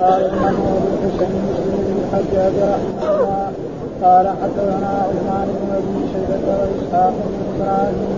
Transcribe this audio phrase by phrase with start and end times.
[0.00, 3.52] قال ابو الحسين مسلم بن الحجاج رحمه الله
[4.02, 8.16] قال حدثنا عثمان بن ابي شيبه واسحاق بن إبراهيم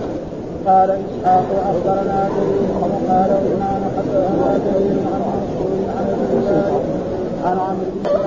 [0.67, 6.39] قال اسحاق اخبرنا جرير وقال عثمان حدثنا جرير عن منصور عن ابي
[7.45, 8.19] عن عمرو بن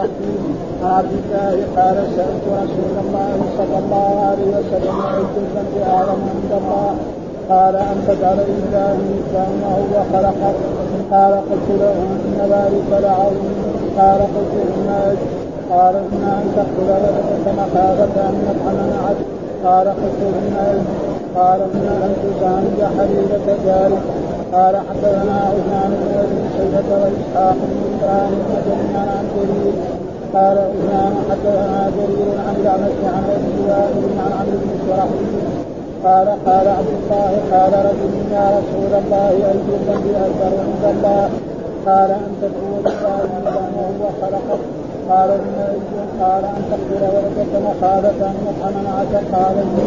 [0.84, 6.52] عن عبد الله قال سالت رسول الله صلى الله عليه وسلم اي الذنب اعظم عند
[6.60, 6.94] الله
[7.48, 8.98] قال إن تجعل لله
[9.62, 10.56] وهو خلقك.
[11.10, 11.96] قال قلت له
[12.26, 13.54] إن ذلك لعظيم
[13.98, 15.16] قال قلت إن
[15.70, 19.16] قال إن أن تقتل ولدك مخافه ان يطعن معك
[19.64, 20.84] قال قلت إن
[21.36, 24.02] قال إن أن تساند حبيبة ذلك
[24.52, 29.72] قال حدثنا عثمان بن أبي شيبة وإسحاق بن إبراهيم جميعا عن جرير.
[30.34, 35.61] قال عثمان حدثنا جرير عن الاعمش عن أبي وائل عن عمرو بن شرحبيل
[36.04, 41.28] قال قال عبد الله قال رجل يا رسول الله اي الذنب اكبر عند الله.
[41.86, 44.62] قال أن تدعو لله وهو خلقك
[45.10, 45.56] قال ابن
[46.22, 49.14] قال أن تقتل ولدك مخافة ان يطعم معك.
[49.34, 49.78] قال ابن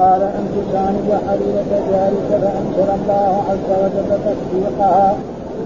[0.00, 5.14] قال أن تساند حليلة ذلك فأنزل الله عز وجل تصديقها.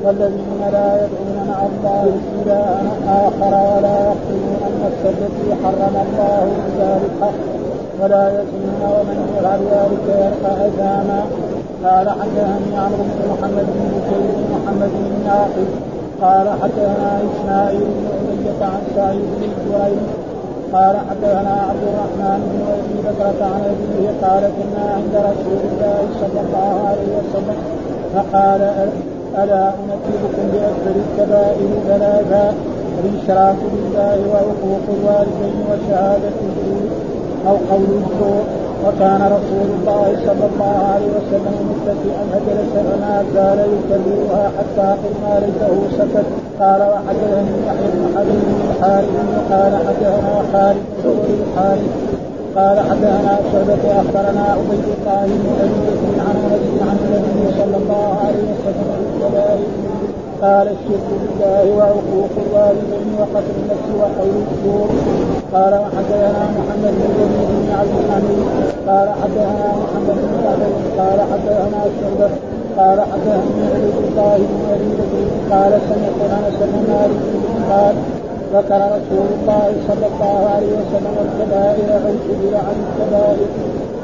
[0.05, 7.58] والذين لا يدعون مع الله إلها آخر ولا يقتلون النفس التي حرم الله إلا بالحق
[8.03, 11.21] ولا يزنون ومن يفعل ذلك يلقى أثاما
[11.85, 15.69] قال حدثني عمرو بن محمد بن بكير محمد بن عاقل
[16.23, 19.99] قال حدثنا اسماعيل بن اميه عن سعيد بن جريج
[20.73, 26.41] قال حدثنا عبد الرحمن بن ابي بكرة عن ابيه قال كنا عند رسول الله صلى
[26.47, 27.59] الله عليه وسلم
[28.15, 28.63] فقال
[29.39, 32.55] الا انبئكم باكبر الكبائر ثلاثا
[33.05, 37.08] الاشراك بالله وعقوق الوالدين وشهادة الزور
[37.47, 38.44] أو قول الزور
[38.86, 45.75] وكان رسول الله صلى الله عليه وسلم متكئا فجلس فما زال يكبرها حتى قلنا ليته
[45.98, 46.27] سكت.
[46.61, 49.08] قال وحدثني يحيى بن حبيب بن الحارث
[49.50, 51.92] قال حدثنا خالد بن الحارث
[52.56, 56.36] قال حدثنا شعبة أخبرنا عبيد الله بن أبي عن
[56.89, 59.88] عن النبي صلى الله عليه وسلم
[60.43, 64.89] قال الشرك بالله وعقوق الوالدين وقتل النفس وقول الزور
[65.55, 67.19] قال وحدثنا محمد بن
[67.49, 68.47] بن عبد الحميد.
[68.89, 72.31] قال حدثنا محمد بن عبد قال حدثنا شعبة.
[72.79, 74.93] قال حدثني عبيد الله بن ابي
[75.53, 77.23] قال سمعت أنس بن مالك
[77.70, 77.95] قال
[78.55, 83.49] ذكر رسول الله صلى الله عليه وسلم الكبائر أو سئل عن الكبائر.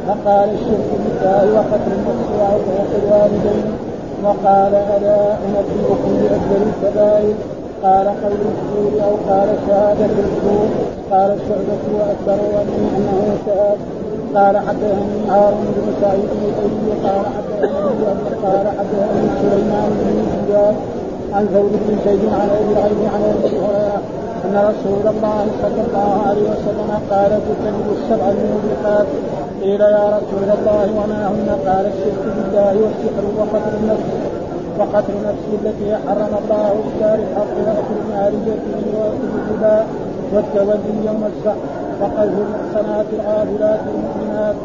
[0.06, 3.93] فقال الشرك بالله وقتل النفس وعقوق الوالدين.
[4.24, 7.34] وقال ألا انبئكم باكبر الكبائر
[7.82, 10.68] قال قول الزور أو قال شهادة الزور
[11.10, 13.78] قال الشعبة واكبر واني انه شهاد.
[14.34, 17.70] قال حدثني هارون بن سعيد بن الايوبي قال حدثني
[18.44, 20.16] قال حدثني سليمان بن
[20.48, 20.74] زياد.
[21.32, 24.00] عن زيد بن زيد عن العيد عن أبي هريرة.
[24.44, 29.06] ان رسول الله صلى الله عليه وسلم قال تجتنبوا السبع الموبقات
[29.62, 34.10] قيل يا رسول الله وما هن؟ قال الشرك بالله والسحر وقتل النفس
[34.78, 39.78] وقتل النفس التي حرم الله الا بالحق واكل مال اليتيم واكل الربا
[40.32, 41.64] والتولي يوم الزحف
[42.00, 44.56] وقذف المحصنات الغافلات المؤمنات.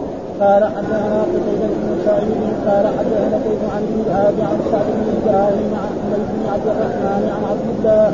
[0.42, 5.92] قال حدثنا قتيبة بن سعيد قال حدثنا كيف عن الهاد عن سعد بن إبراهيم عن
[6.34, 8.12] بن عبد الرحمن عن عبد الله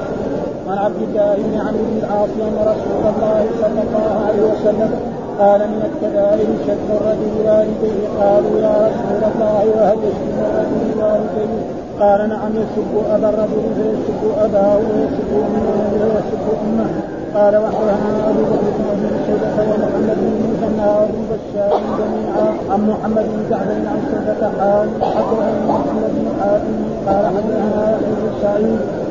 [0.70, 4.92] عن عبد الله بن عمرو بن العاص أن رسول الله صلى الله عليه وسلم
[5.40, 11.62] قال من الكبائر شد الرجل والديه قالوا يا رسول الله وهل يشتم الرجل والديه؟
[12.00, 15.68] قال نعم يسب أبا الرجل فيسب أباه ويسب أمه
[16.02, 16.90] ويسب أمه.
[17.36, 22.48] قال وحدثنا أبو بكر بن أبي شيبة ومحمد بن مثنى وابن بشار جميعا.
[22.72, 26.76] عن محمد بن جعفر عن شعبة حال حدثنا محمد بن حاتم
[27.08, 29.05] قال حدثنا يحيى بن سعيد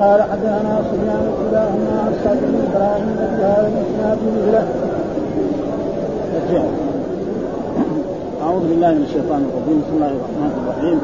[0.00, 4.64] قال حدثنا سفيان كلاهما عن سعد بن إبراهيم بهذا الاسناد مثله.
[8.42, 9.78] أعوذ بالله من الشيطان الرجيم.
[9.82, 10.98] بسم الله الرحمن الرحيم.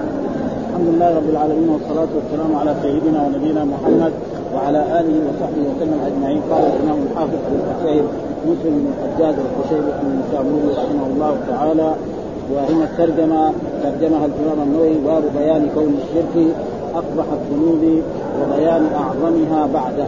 [0.69, 4.13] الحمد لله رب العالمين والصلاة والسلام على سيدنا ونبينا محمد
[4.55, 6.41] وعلى آله وصحبه وسلم أجمعين.
[6.51, 8.05] قال الإمام الحافظ أبو الحسين
[8.51, 11.91] مسلم بن الحجاج القشيري النسابوري رحمه الله تعالى.
[12.53, 13.43] وهنا الترجمة
[13.83, 16.35] ترجمها الإمام النووي باب بيان كون الشرك
[17.01, 17.83] أقبح الذنوب
[18.43, 20.07] وبيان أعظمها بعده.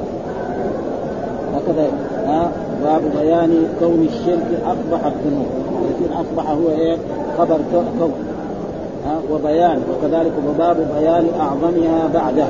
[1.55, 1.87] هكذا
[2.27, 2.51] ها؟
[2.85, 5.47] باب بيان كون الشرك أقبح الذنوب.
[5.91, 6.97] يصير أصبح هو إيه؟
[7.39, 8.13] خبر كون.
[9.07, 9.83] ها؟ وبيان.
[9.91, 12.47] وكذلك وباب بيان أعظمها بعده.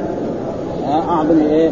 [1.09, 1.71] أعظم إيه؟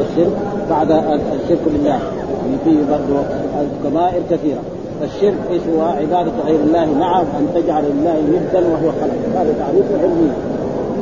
[0.00, 0.32] الشرك
[0.70, 1.90] بعد الشرك بالله.
[1.90, 3.22] يعني فيه برضه
[3.60, 4.60] الكبائر كثيرة.
[5.00, 10.02] فالشرك إيش هو؟ عبادة غير الله نعم أن تجعل لله ندا وهو خلق هذا تعريف
[10.02, 10.30] علمي.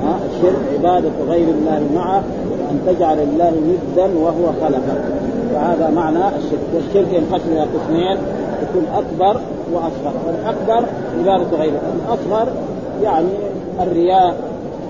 [0.03, 5.03] الشرك عبادة غير الله معه وأن تجعل الله ندا وهو خلقك.
[5.55, 6.67] فهذا معنى الشرك.
[6.75, 8.17] والشرك ينقسم إلى قسمين
[8.63, 9.41] يكون أكبر
[9.73, 10.13] وأصغر.
[10.27, 10.89] والأكبر
[11.19, 11.73] عبادة غير
[12.07, 12.49] الأصغر
[13.03, 13.29] يعني
[13.81, 14.35] الرياء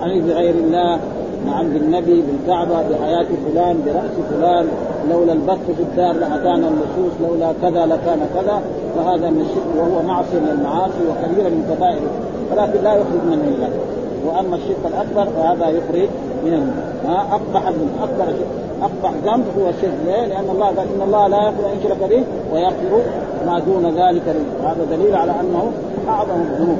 [0.02, 0.98] عن بغير الله
[1.46, 4.66] نعم بالنبي بالكعبة بحياة فلان برأس فلان
[5.10, 8.62] لولا البط في الدار لأتانا اللصوص لولا كذا لكان كذا.
[8.96, 12.08] فهذا من الشرك وهو معصية من المعاصي وكبيرة من كبائر.
[12.50, 16.08] ولكن لا يخرج من المله وأما الشرك الأكبر فهذا يخرج
[16.44, 17.72] من المله ها أقبح
[18.02, 18.34] أكبر
[18.82, 19.98] أقبح ذنب هو الشرك.
[20.06, 23.02] ليه؟ لأن الله قال إن الله لا يغفر أن يشرك به ويغفر
[23.46, 24.22] ما دون ذلك
[24.64, 25.72] هذا دليل على أنه
[26.08, 26.78] أعظم الذنوب.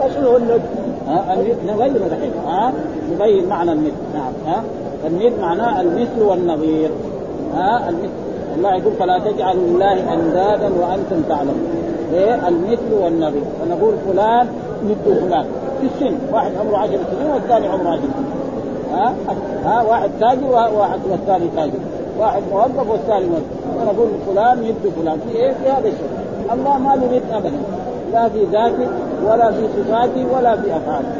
[0.00, 0.62] اصله الند
[1.08, 1.36] ها
[1.66, 2.72] نبين الحين ها
[3.14, 4.62] نبين معنى الند نعم ها.
[5.06, 6.90] الند معناه المثل والنظير.
[7.54, 8.10] ها المثل.
[8.56, 11.68] الله يقول فلا تجعلوا لله أندادا وأنتم تعلمون.
[12.12, 13.42] إيه المثل والنظير.
[13.60, 14.46] فنقول فلان
[14.84, 15.44] مثل فلان
[15.80, 16.16] في السن.
[16.32, 18.26] واحد عمره 10 سنين والثاني عمره 10 سنين.
[18.92, 19.14] ها؟
[19.64, 21.78] ها؟ واحد تاجر وواحد والثاني تاجر
[22.18, 23.42] واحد موظف والثاني موظف.
[23.80, 25.18] ونقول فلان يد فلان.
[25.28, 26.10] في إيه؟ في هذا الشيء.
[26.52, 27.60] الله ما له يد ابدا.
[28.12, 28.88] لا في ذاته
[29.26, 31.12] ولا في صفاته ولا في افعاله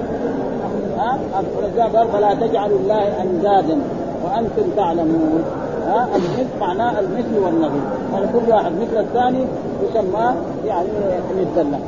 [0.99, 3.79] ها؟ قال فلا تجعلوا الله أندادا
[4.25, 5.43] وأنتم تعلمون.
[5.87, 7.82] ها؟ المثل معناه المثل والنظير.
[8.12, 9.44] يعني كل واحد مثل الثاني
[9.82, 10.35] يسمى
[10.67, 10.89] يعني
[11.57, 11.79] له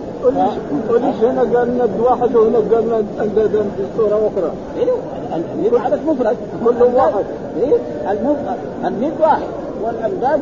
[0.91, 3.65] وليش هنا قال ند واحد وهنا قال اندادا
[3.95, 6.37] بصوره أخرى؟ إيه عدد مفرد.
[6.65, 7.25] كل واحد.
[7.61, 7.77] إيه
[8.85, 9.49] الند واحد.
[9.83, 10.41] والأنداد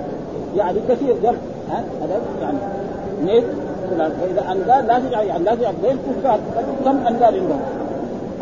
[0.56, 1.38] يعني كثير جمع.
[1.70, 2.58] ها؟ هذا يعني
[3.24, 3.44] ند
[3.96, 6.38] فإذا أنداد لا تجعل يعني لا تجعل بين كفار.
[6.84, 7.60] كم أنداد عندهم؟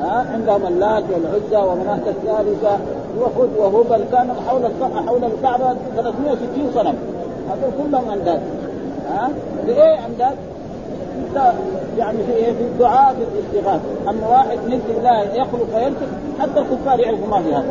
[0.00, 2.78] ها؟ عندهم اللات والعزى ومناة الثالثة.
[3.20, 4.62] وخذ وهبل كان حول
[5.06, 6.94] حول الكعبة 360 صنم.
[7.50, 8.40] هذول كلهم أنداد.
[9.10, 9.30] ها
[9.66, 10.36] بإيه أنداد؟
[11.98, 16.08] يعني في إيه؟ في الدعاء في الاستغاثة، أما واحد ند الله يخلق ويرزق
[16.40, 17.64] حتى الكفار يعرفوا ما في هذا.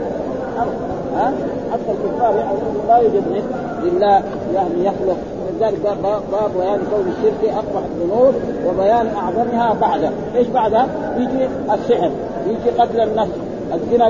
[1.16, 1.34] ها؟
[1.72, 3.44] حتى الكفار يعرفوا لا يوجد ند
[3.84, 8.34] لله يعني يخلق ولذلك باب بيان كون الشرك أقبح الذنوب
[8.68, 10.88] وبيان أعظمها بعده، إيش بعدها؟
[11.18, 12.12] يجي السحر،
[12.48, 13.32] يجي قتل النفس،
[13.74, 14.10] الزنا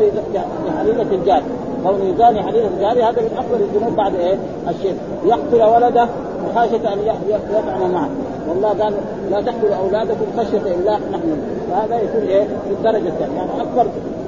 [0.67, 1.41] لحليلة الجار،
[1.83, 4.37] كون يزاني حليلة الجار هذا من أكبر الذنوب بعد إيه؟
[4.69, 6.07] الشرك، يقتل ولده
[6.55, 6.99] خشية أن
[7.29, 8.09] يطعم معه،
[8.49, 8.93] والله قال
[9.31, 11.37] لا تقتلوا أولادكم خشية إملاق نحن.
[11.71, 13.35] فهذا يكون إيه؟ في الدرجة الثانية.
[13.35, 13.85] يعني أكبر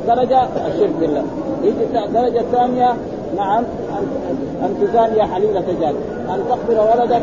[0.07, 1.23] درجة الشرك بالله.
[1.63, 2.93] يجي الدرجه الثانية
[3.37, 3.63] نعم
[4.63, 5.95] ان تزاني حليله جاد
[6.29, 7.21] أن تقتل ولدك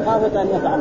[0.00, 0.80] مخافة أن يفعل.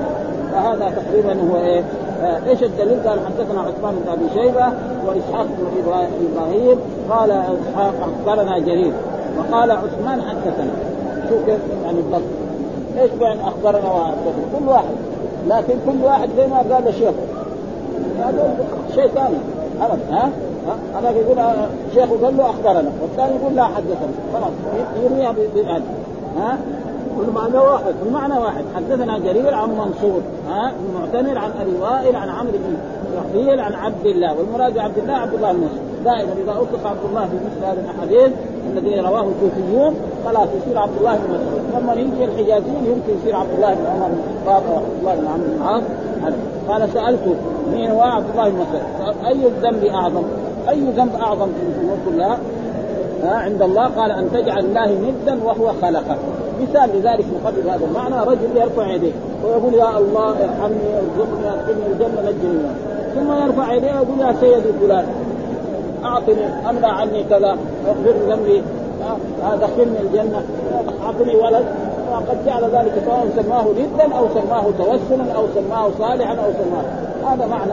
[0.51, 1.83] فهذا تقريبا هو إيه؟
[2.23, 4.65] آه إيش الدليل؟ قال حدثنا عثمان بن أبي شيبة
[5.07, 6.77] وإسحاق بن إبراهيم.
[7.09, 8.93] قال إسحاق أخبرنا جرير.
[9.37, 10.73] وقال عثمان حدثنا.
[11.29, 12.42] شو كيف يعني الضبط.
[12.99, 14.95] إيش بين أخبرنا وحدثنا كل واحد.
[15.47, 17.13] لكن كل واحد زي ما قال الشيخ.
[18.19, 18.57] هذا
[18.95, 19.37] شيء ثاني.
[19.81, 20.29] عرفت؟ ها؟
[20.99, 21.39] أنا يقول
[21.89, 22.91] الشيخ قال له أخبرنا.
[23.01, 24.13] والثاني يقول لا حدثنا.
[24.33, 24.51] خلاص.
[25.03, 25.81] يرويها بهذا
[26.37, 26.57] ها؟
[27.27, 27.93] المعنى واحد.
[28.05, 28.63] المعنى واحد.
[28.75, 30.21] حدثنا جرير عن منصور.
[30.49, 32.77] ها؟ المعتمر عن أبي وائل عن عمرو بن
[33.17, 34.37] رحيل عن عبد الله.
[34.37, 38.31] والمراد بعبد الله عبد الله المسلم دائما إذا اطلق عبد الله في مثل هذه الاحاديث
[38.71, 39.95] الذي رواه الكوفيون
[40.25, 41.83] خلاص يصير عبد الله بن مسعود.
[41.83, 45.27] لما يجي الحجازيين يمكن يصير عبد الله بن عمر بن الخطاب أو عبد الله بن
[45.27, 45.83] عمرو بن العاص.
[46.69, 47.35] قال سالته
[47.73, 50.23] مين هو عبد الله بن مسعود؟ أي الذنب أعظم؟
[50.69, 52.37] أي ذنب أعظم في الذنوب كلها؟
[53.23, 53.87] ها عند الله.
[53.87, 56.17] قال أن تجعل الله ندا وهو خلقك.
[56.61, 59.11] مثال لذلك مقابل هذا المعنى رجل يرفع يديه
[59.45, 62.63] ويقول يا الله ارحمني ارزقني أدخلني الجنة نجني
[63.15, 65.05] ثم يرفع يديه ويقول يا سيدي فلان.
[66.05, 67.57] أعطني أمنع عني كذا
[67.87, 68.63] اغفر ذنبي.
[69.61, 70.41] دخلني الجنة.
[71.05, 71.65] أعطني ولد.
[72.11, 76.85] وقد جعل ذلك سواء سماه ندا أو سماه توسلا أو سماه صالحا أو سماه.
[77.31, 77.71] هذا معنى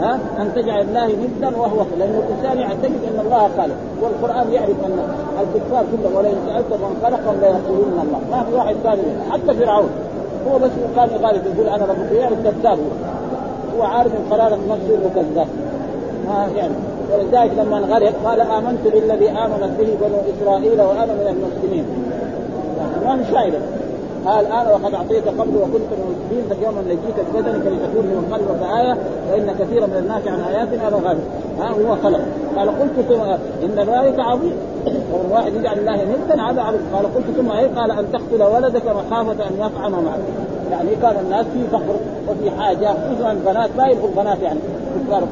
[0.00, 3.74] ها أن تجعل الله ندا وهو لأن الإنسان يعتقد أن الله خالق.
[4.02, 4.98] والقرآن يعرف أن
[5.40, 8.20] الكفار كلهم ولئن سالت من خلقهم ليقولون الله.
[8.30, 9.90] ما في واحد ثاني حتى فرعون.
[10.48, 12.78] هو بس كان يغالب يقول أنا ربك يعرف كذاب.
[13.78, 15.46] هو عارف من قرار النفس انه كذاب
[16.26, 16.74] ما يعني
[17.12, 21.84] ولذلك لما انغرق قال آمنت بالذي آمنت به بنو إسرائيل وأنا من المسلمين.
[23.04, 23.58] ما مش فائده
[24.26, 28.96] قال الان وقد أعطيت قبل وكنت من المسلمين فاليوم نجيك ببدنك لتكون من قلبك إيه
[29.32, 31.18] وإن كثيرا من الناس عن آياتنا لغافل.
[31.58, 32.20] ها هو خلق.
[32.56, 33.20] قال قلت ثم
[33.64, 34.56] إن ذلك عظيم.
[35.30, 39.32] واحد يجعل الله ندا هذا عظيم قال قلت ثم إيه؟ قال أن تقتل ولدك مخافة
[39.48, 40.20] أن يطعم معك.
[40.72, 41.96] يعني كان الناس في فقر
[42.28, 44.58] وفي حاجة خصوصا البنات لا يبغوا البنات يعني
[45.06, 45.22] كفار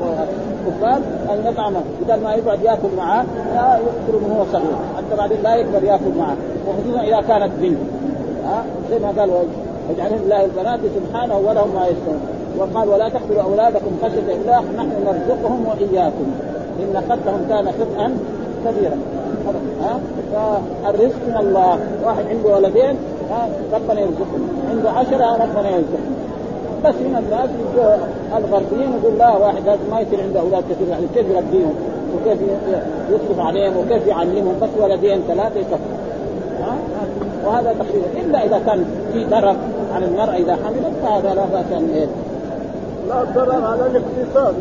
[0.66, 1.00] كفار
[1.32, 4.76] أن يطعم بدل ما يقعد يأكل معاه لا يقتل من هو صغير.
[4.97, 6.37] حتى بعدين لا يقدر يأكل معاه.
[6.68, 7.78] وخصوصا إذا كانت بنت.
[8.47, 12.20] ها؟ زي ما قال واجعل الله البنات سبحانه ولهم ما يشتهون
[12.59, 16.26] وقال ولا تقتلوا أولادكم خشية املاق نحن نرزقهم وإياكم.
[16.80, 18.18] إن خطهم كان خطئا
[18.64, 18.99] كبيرا.
[19.82, 20.00] ها؟
[20.32, 21.78] فالرزق من الله.
[22.04, 22.97] واحد عنده ولدين
[23.73, 24.49] ربنا يرزقهم.
[24.71, 26.21] عنده عشرة ربنا يرزقهم
[26.85, 27.50] بس من الناس
[28.37, 30.89] الغربيين يقول لا واحد لازم ما يصير عنده أولاد كثير.
[30.89, 31.75] يعني كيف يربيهم؟
[32.15, 32.39] وكيف
[33.11, 35.77] يصرف عليهم؟ وكيف يعلمهم؟ بس ولدين ثلاثة يكفي
[37.47, 38.07] وهذا تقريبا.
[38.21, 39.57] إلا إذا كان في ضرر
[39.95, 42.07] على المرأة إذا حملت فهذا لا بأس أن إيه
[43.09, 44.55] لا الضرر على الاقتصاد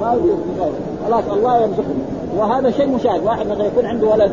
[0.00, 0.72] ما اقتصاد
[1.06, 2.02] خلاص الله يرزقهم
[2.38, 3.24] وهذا شيء مشاهد.
[3.24, 4.30] واحد مثلا يكون عنده ولد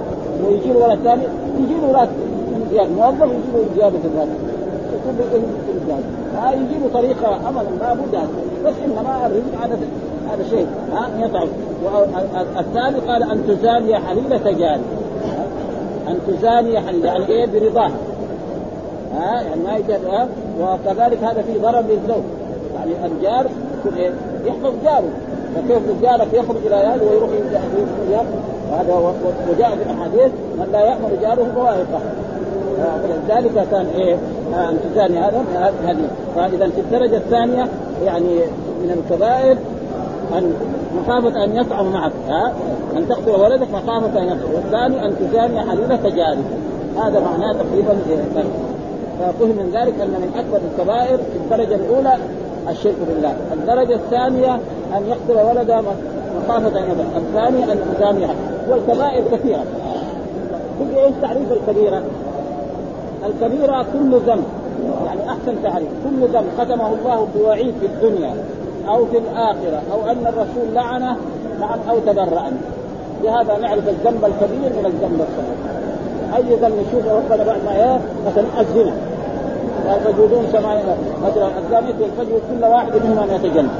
[0.48, 1.24] ويجي له ولد ثاني
[1.60, 2.33] يجي له ولاد من
[2.74, 2.90] زيادة.
[2.90, 4.40] موظف يجي له زيادة الراتب.
[4.94, 5.16] يكون
[6.54, 8.28] يجي له طريقة عمل لا بد
[8.66, 9.78] بس انما الرزق هذا
[10.32, 10.68] هذا شيء.
[10.94, 11.48] ها يطعم.
[12.60, 14.82] الثاني قال أن تزاني حليله جاري
[16.08, 17.92] أن تزاني حليله يعني إيه؟ برضاه.
[19.16, 20.28] ها يعني ما يجد ها
[20.62, 22.24] وكذلك هذا في ضرر للزوج.
[22.76, 23.46] يعني الجار
[23.80, 24.12] يكون إيه؟
[24.46, 25.10] يحفظ جاره.
[25.56, 27.30] فكيف جارك يخرج إلى هذا ويروح
[28.12, 28.26] يأخذ
[28.72, 29.14] هذا
[29.50, 32.00] وجاء في الأحاديث من لا يأمر جاره فواهقه
[33.04, 34.14] ولذلك كان إيه
[34.54, 35.44] أن تزاني هذا
[35.86, 37.68] هذه فإذا في الدرجة الثانية
[38.06, 38.40] يعني
[38.84, 39.58] من الكبائر
[40.38, 40.54] ان
[40.98, 42.54] مخافة أن يطعم معك ها؟
[42.98, 44.54] أن تقتل ولدك مخافة أن يطعم.
[44.56, 46.46] والثاني أن تزاني حليلة جارك
[46.98, 48.44] هذا معناه تقريبا إيه
[49.20, 52.18] ففهم من ذلك أن من أكبر الكبائر في الدرجة الأولى
[52.70, 53.36] الشرك بالله.
[53.54, 54.56] الدرجة الثانية
[54.98, 55.82] أن يقتل ولده
[56.44, 57.18] مخافة أن يطعم.
[57.18, 58.28] الثاني أن تزاني
[58.70, 59.64] والكبائر كثيرة.
[60.80, 62.04] تجي إيش تعريف الكبيرة؟
[63.26, 64.44] الكبيرة كل ذنب
[65.06, 68.34] يعني أحسن تعريف كل ذنب ختمه الله بوعيد في الدنيا
[68.88, 71.18] أو في الآخرة أو أن الرسول لعنه
[71.60, 72.52] نعم أو تبرأ
[73.24, 75.74] بهذا نعرف الذنب الكبير من الذنب الصغير.
[76.36, 78.94] أي ذنب نشوف ربنا بعد ما إيه مثلا الزنا.
[80.06, 83.72] فجودون ثمانية مثلا الزانية والفجر كل واحد منهم أن يتجنب.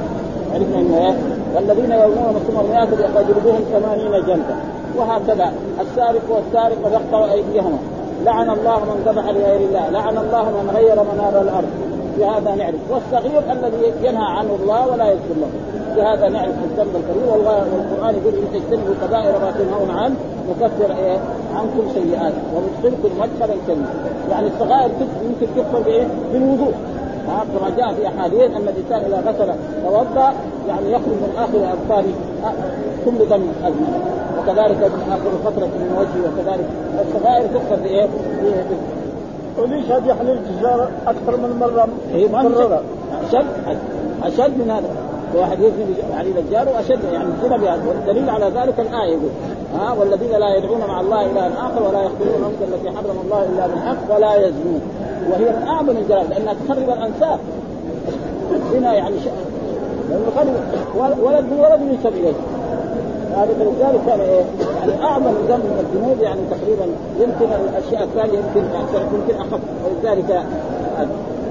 [0.54, 1.14] عرفنا إنه إيه؟
[1.54, 4.54] والذين يرمون المئات يجلدوهم ثمانين جلده
[4.96, 7.78] وهكذا السارق والسارق يقطع ايديهما
[8.24, 11.70] لعن الله من ذبح لغير الله لعن الله من غير منار الأرض.
[12.18, 12.80] بهذا نعرف.
[12.90, 15.50] والصغير الذي ينهى عنه الله ولا يذكر له.
[15.96, 17.28] بهذا نعرف الذنب الكبير.
[17.30, 20.16] والقران يقول إن تجتنبوا كبائر ما تنهون عنه
[20.50, 21.18] نكفر إيه؟
[21.54, 23.88] عنكم سيئات وندخلكم مدخلا كريما
[24.30, 24.90] يعني الصغائر
[25.24, 26.72] يمكن تكفر بإيه؟ بالوضوء.
[27.26, 29.54] كما جاء في أحاديث أن الإنسان إذا غسل
[29.84, 30.32] توضأ
[30.68, 32.14] يعني يخرج من آخر أظفاره
[33.04, 34.14] كل دم أزمة.
[34.38, 36.66] وكذلك من آخر فترة من وجهه وكذلك
[37.06, 38.08] الصغائر تكفر بإيه؟
[39.58, 42.40] وليش هذه يحل التجارة أكثر من مرة هي ما
[43.28, 43.46] أشد
[44.22, 44.88] أشد من هذا.
[45.34, 49.30] واحد يزني يعني الجار وأشد يعني الزنا بهذا والدليل على ذلك الآية يقول
[49.78, 53.66] ها والذين لا يدعون مع الله إلها آخر ولا يقتلون النفس التي حرم الله إلا
[53.66, 54.80] بالحق ولا يزنون.
[55.30, 57.38] وهي من اعظم الجرائم لأنها تخرب الأنساب.
[58.52, 59.28] الزنا يعني ش...
[61.22, 62.32] ولد ولد ينسب اليه
[63.36, 64.44] هذا فلذلك كان إيه؟
[64.80, 66.84] يعني اعظم ذنب من الذنوب يعني تقريبا
[67.20, 68.64] يمكن الأشياء الثانية يمكن
[69.14, 70.42] يمكن اخف ولذلك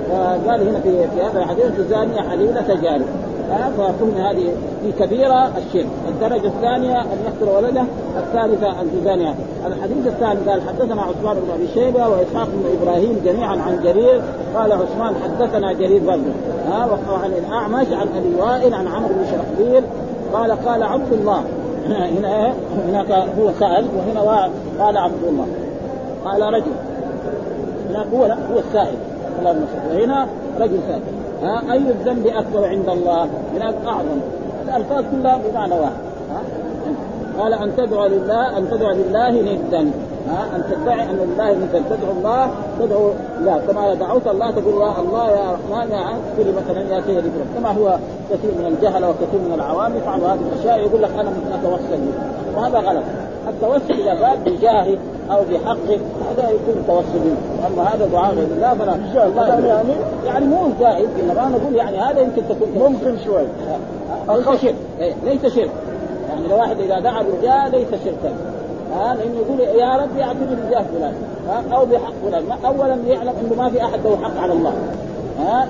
[0.09, 3.05] فقال هنا في في هذا الحديث تزاني حليلة جاري
[3.49, 7.83] فكن هذه في كبيرة الشرك الدرجة الثانية أن يقتل ولده
[8.17, 9.33] الثالثة أن تزاني
[9.67, 14.21] الحديث الثاني قال حدثنا عثمان بن أبي شيبة وإسحاق بن إبراهيم جميعا عن جرير.
[14.55, 16.21] قال عثمان حدثنا جرير برضه
[16.67, 19.83] ها وعن الأعمش عن أبي وائل عن عمرو بن شرحبيل.
[20.33, 21.43] قال قال عبد الله.
[22.17, 22.53] هنا
[22.87, 25.47] هناك هو سأل وهنا قال عبد الله.
[26.25, 26.71] قال رجل.
[27.89, 28.97] هناك هو لا هو السائل.
[29.91, 30.27] وهنا
[30.59, 31.22] رجل سائل.
[31.43, 34.19] ها؟ أي الذنب أكبر عند الله؟ هناك اعظم
[34.67, 36.03] الألفاظ كلها بمعنى واحد
[37.39, 39.91] قال أن تدعو لله أن تدعو لله ندا
[40.29, 41.81] ها؟ أن تدعي أن لله ندا.
[41.89, 43.11] تدعو الله تدعو
[43.45, 43.57] لا.
[43.67, 46.03] كما دعوت الله تقول يا الله يا رحمن يا
[46.37, 47.97] كل مثلا يا سيدي كما هو
[48.31, 51.99] كثير من الجهله وكثير من العوام يفعلوا هذه الأشياء يقول لك أنا اتوسل
[52.55, 53.03] وهذا غلط.
[53.47, 54.97] التوسل إذا فات بجاهه
[55.31, 55.99] أو بحقه
[56.31, 57.35] هذا يكون توسل.
[57.67, 59.67] أما هذا دعاء غير الله فلا الله.
[59.67, 59.93] يعني
[60.25, 63.43] يعني مو زائد إنما نقول يعني هذا يمكن تكون ممكن شوي.
[64.29, 64.75] ليس شرك.
[64.99, 65.71] إيه، ليس شرك.
[66.29, 68.33] يعني لو واحد إذا دعا بالجاه ليس شركا.
[68.95, 71.13] ها لأنه يقول يا رب أعطني بجاه فلان.
[71.73, 72.43] أو بحق فلان.
[72.65, 74.73] اولا يعلم أنه ما في أحد له حق على الله.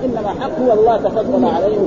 [0.04, 1.78] إنما حق هو الله تفضل عليه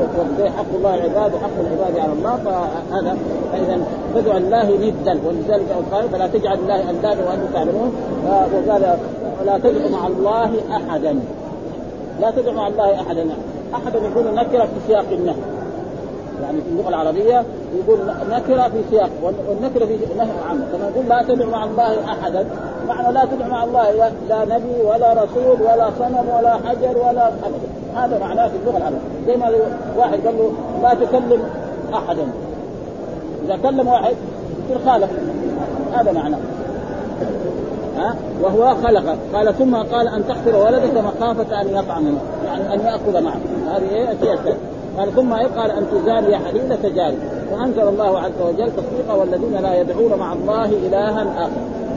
[0.57, 3.17] حق الله العباد وحق العباد على الله فهذا
[3.53, 3.79] فإذا
[4.15, 7.95] تدعو الله ندا ولذلك قال فلا تجعل الله أندادا وأنتم تعلمون.
[8.25, 8.97] وقال
[9.41, 11.19] ولا تدعو مع الله أحدا.
[12.21, 13.25] لا تدعو مع الله أحدا.
[13.75, 15.35] أحدا يكون نكرة في سياق النهي.
[16.43, 17.43] يعني في اللغة العربية
[17.75, 17.99] يقول
[18.31, 19.09] نكرة في سياق
[19.49, 20.63] والنكرة في نهي عام.
[20.73, 22.45] كما يقول لا تدعو مع الله أحدا.
[22.87, 23.91] معنى لا تدعو مع الله
[24.29, 27.66] لا نبي ولا رسول ولا صنم ولا حجر ولا ابدا
[27.97, 28.97] هذا معناه في اللغة العربية.
[29.27, 29.51] زي ما
[29.97, 30.51] واحد قال له
[30.83, 31.43] لا تكلم
[31.93, 32.27] أحدا.
[33.45, 34.15] إذا كلم واحد
[34.65, 35.09] يصير خالق
[35.93, 36.39] هذا معناه.
[37.97, 39.17] ها؟ وهو خلق.
[39.33, 43.39] قال ثم قال أن تحفر ولدك مخافة أن يطعم يعني أن ياكل معه.
[43.75, 44.07] هذه إيه؟
[44.97, 47.17] قال ثم قال ان تزاري حليله جاري.
[47.51, 51.49] فأنزل الله عز وجل تصديقا والذين لا يدعون مع الله إلها آخر.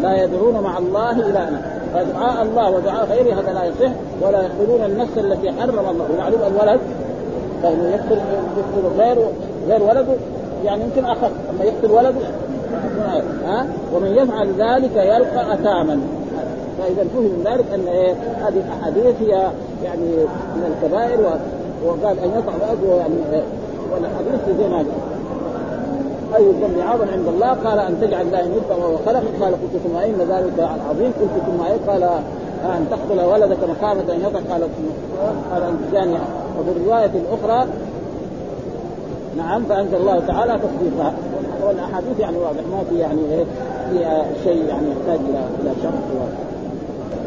[0.03, 1.63] لا يدعون مع الله إلها.
[1.95, 3.93] فدعاء الله ودعاء غيره هذا لا يصح
[4.23, 6.07] ولا يقتلون النفس التي حرم الله.
[6.15, 6.81] ومعلوم الولد
[7.63, 8.19] فانه يقتل
[8.57, 9.19] يقتل غير
[9.69, 10.15] غير ولده
[10.65, 12.27] يعني يمكن اخف أما يقتل ولده
[13.47, 16.01] ها؟ ومن يفعل ذلك يلقى أثاما.
[16.79, 19.51] فإذا فهم من ذلك أن إيه؟ هذه الأحاديث هي
[19.85, 20.07] يعني
[20.57, 21.39] من الكبائر
[21.85, 23.15] وقال أن يطعم ابوه يعني
[23.93, 24.85] والاحاديث زي ما
[26.37, 29.23] أي الذنب عظم عند الله؟ قال أن تجعل الله ندا وهو خلق.
[29.41, 32.03] قال قلت ثم إن ذلك عظيم قلت ثم إيه قال
[32.65, 34.63] أن تقتل ولدك مخافه أن يطع قال
[35.53, 36.15] قال أن تجاني.
[36.61, 37.69] وفي الرواية الأخرى
[39.37, 41.13] نعم فأنزل الله تعالى تصديقها.
[41.67, 43.45] والأحاديث يعني واضح ما في يعني إيه
[43.91, 46.50] في شيء يعني يحتاج إلى إلى شرح.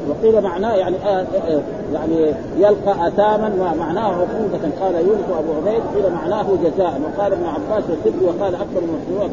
[0.10, 1.62] وقيل معناه يعني آه آه
[1.94, 4.72] يعني يلقى أثاما ومعناه عقوبة.
[4.82, 7.02] قال يونس وأبو عبيد قيل معناه جزاء.
[7.04, 9.30] وقال ابن عباس وسبي وقال أكثر من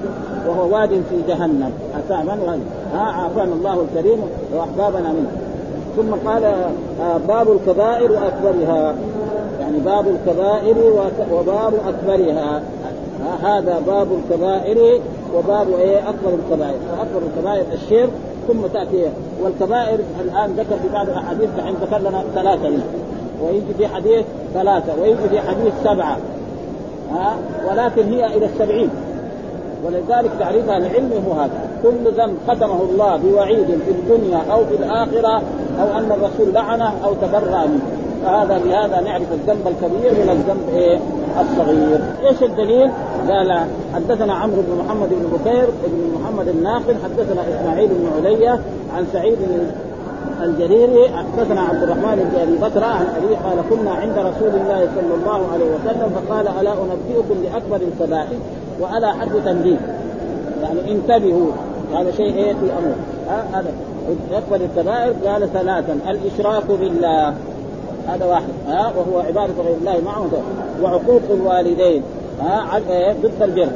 [0.49, 1.73] وهو واد في جهنم.
[1.99, 2.59] أثاما
[2.95, 4.19] ها عافانا الله الكريم
[4.55, 5.31] وأحبابنا منه.
[5.97, 8.95] ثم قال آه باب الكبائر وأكبرها.
[9.61, 10.77] يعني باب الكبائر
[11.33, 12.63] وباب أكبرها.
[13.43, 15.01] هذا باب الكبائر
[15.37, 16.79] وباب إيه؟ أكبر الكبائر.
[16.99, 18.11] فاكبر الكبائر الشرك
[18.49, 19.07] ثم تأتي
[19.43, 22.83] والكبائر الآن ذكر في بعض الأحاديث دحين ذكر لنا ثلاثة هنا
[23.43, 26.17] ويجي في حديث ثلاثة ويجي في حديث سبعة.
[27.13, 27.37] ها؟
[27.71, 28.91] ولكن هي إلى السبعين.
[29.87, 31.51] ولذلك تعريفها العلم هو هذا.
[31.83, 35.43] كل ذنب ختمه الله بوعيد في الدنيا أو في الآخرة
[35.81, 37.81] أو أن الرسول لعنه أو تبرأ منه.
[38.25, 40.99] فهذا بهذا نعرف الذنب الكبير من الذنب إيه؟
[41.41, 42.01] الصغير.
[42.27, 42.91] إيش الدليل؟
[43.29, 48.61] قال حدثنا عمرو بن محمد بن بكير بن محمد الناقد حدثنا إسماعيل بن علية
[48.97, 49.39] عن سعيد
[50.43, 55.15] الجريري حدثنا عبد الرحمن بن أبي بكر عن أبي قال كنا عند رسول الله صلى
[55.15, 58.39] الله عليه وسلم فقال ألا أنبئكم بأكبر الكبائر
[58.81, 59.79] وألا حد تنبيه؟
[60.63, 61.51] يعني انتبهوا
[61.95, 62.95] هذا شيء إيه في أمر
[63.53, 63.73] هذا
[64.33, 67.35] أكبر الكبائر قال ثلاثا الإشراك بالله.
[68.09, 68.49] هذا واحد.
[68.69, 70.29] ها وهو عبادة غير الله معه.
[70.83, 72.03] وعقوق الوالدين.
[72.41, 72.79] ها
[73.23, 73.69] ضد البر.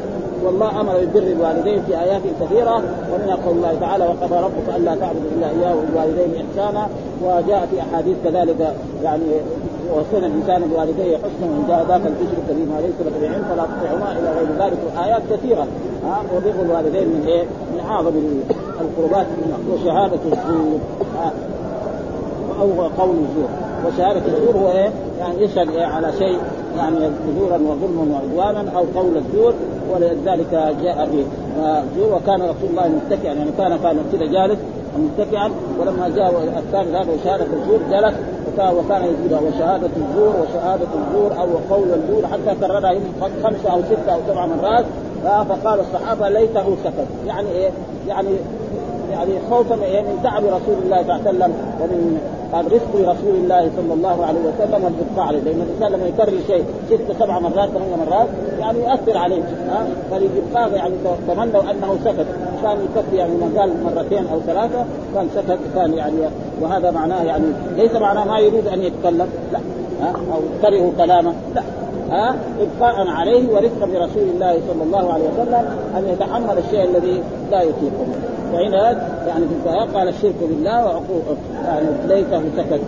[0.45, 2.77] والله أمر ببر الوالدين في آيات كثيرة
[3.13, 6.89] ومنها قول الله تعالى وقضى ربك ألا تعبدوا إلا إياه وبالوالدين إحسانا.
[7.23, 9.23] وجاء في أحاديث كذلك يعني
[9.95, 14.29] وصينا الإنسان بوالديه حسنا وان جاء ذاك تشرك بما ليس لك بعلم فلا تطيعهما إلى
[14.37, 14.79] غير ذلك.
[14.97, 15.67] وايات كثيرة
[16.05, 18.13] ها وبر الوالدين من إيه؟ من أعظم
[18.81, 19.27] القربات
[19.73, 20.79] وشهاده الزور
[22.61, 23.49] أو قول الزور.
[23.87, 26.39] وشهادة الزور هو إيه؟ يعني يشهد إيه على شيء
[26.77, 26.97] يعني
[27.39, 29.55] زورا وظلما وعدوانا أو قول الزور
[29.93, 31.25] ولذلك جاء به
[31.97, 34.59] زور وكان رسول الله متكئا يعني كان كان كذا جالس
[34.99, 38.15] متكئا ولما جاء الثاني هذا وشهادة الزور جلس
[38.59, 44.15] وكان يقول وشهاده الزور وشهادة الزور أو قول الزور حتى كررها يمكن خمسة أو ستة
[44.15, 44.85] أو سبع مرات
[45.25, 47.71] فقال الصحابة ليته سكت يعني إيه؟
[48.09, 48.29] يعني
[49.11, 52.19] يعني خوفا من تعب رسول الله صلى الله عليه وسلم ومن
[52.53, 55.39] قال رزق رسول الله صلى الله عليه وسلم عليه.
[55.39, 56.65] لأن الانسان لما يكرر شيء.
[56.91, 58.29] ست سبع مرات ثمان مرات.
[58.61, 60.95] يعني يؤثر عليه ها؟ فللابقاء يعني
[61.29, 62.27] تمنوا أنه سكت.
[62.63, 66.17] كان يكفي يعني ما قال مرتين أو ثلاثة كان سكت كان يعني
[66.61, 67.45] وهذا معناه يعني
[67.77, 69.59] ليس معناه ما يريد أن يتكلم لا.
[70.03, 71.63] ها؟ أو كرهوا كلامه لا.
[72.15, 75.65] ها ابقاء عليه ورفقا برسول الله صلى الله عليه وسلم
[75.97, 78.07] أن يتحمل الشيء الذي لا يطيقه.
[78.53, 78.91] وهنا
[79.27, 81.25] يعني في قال الشرك بالله وعقوق
[81.65, 82.81] يعني ليته سكت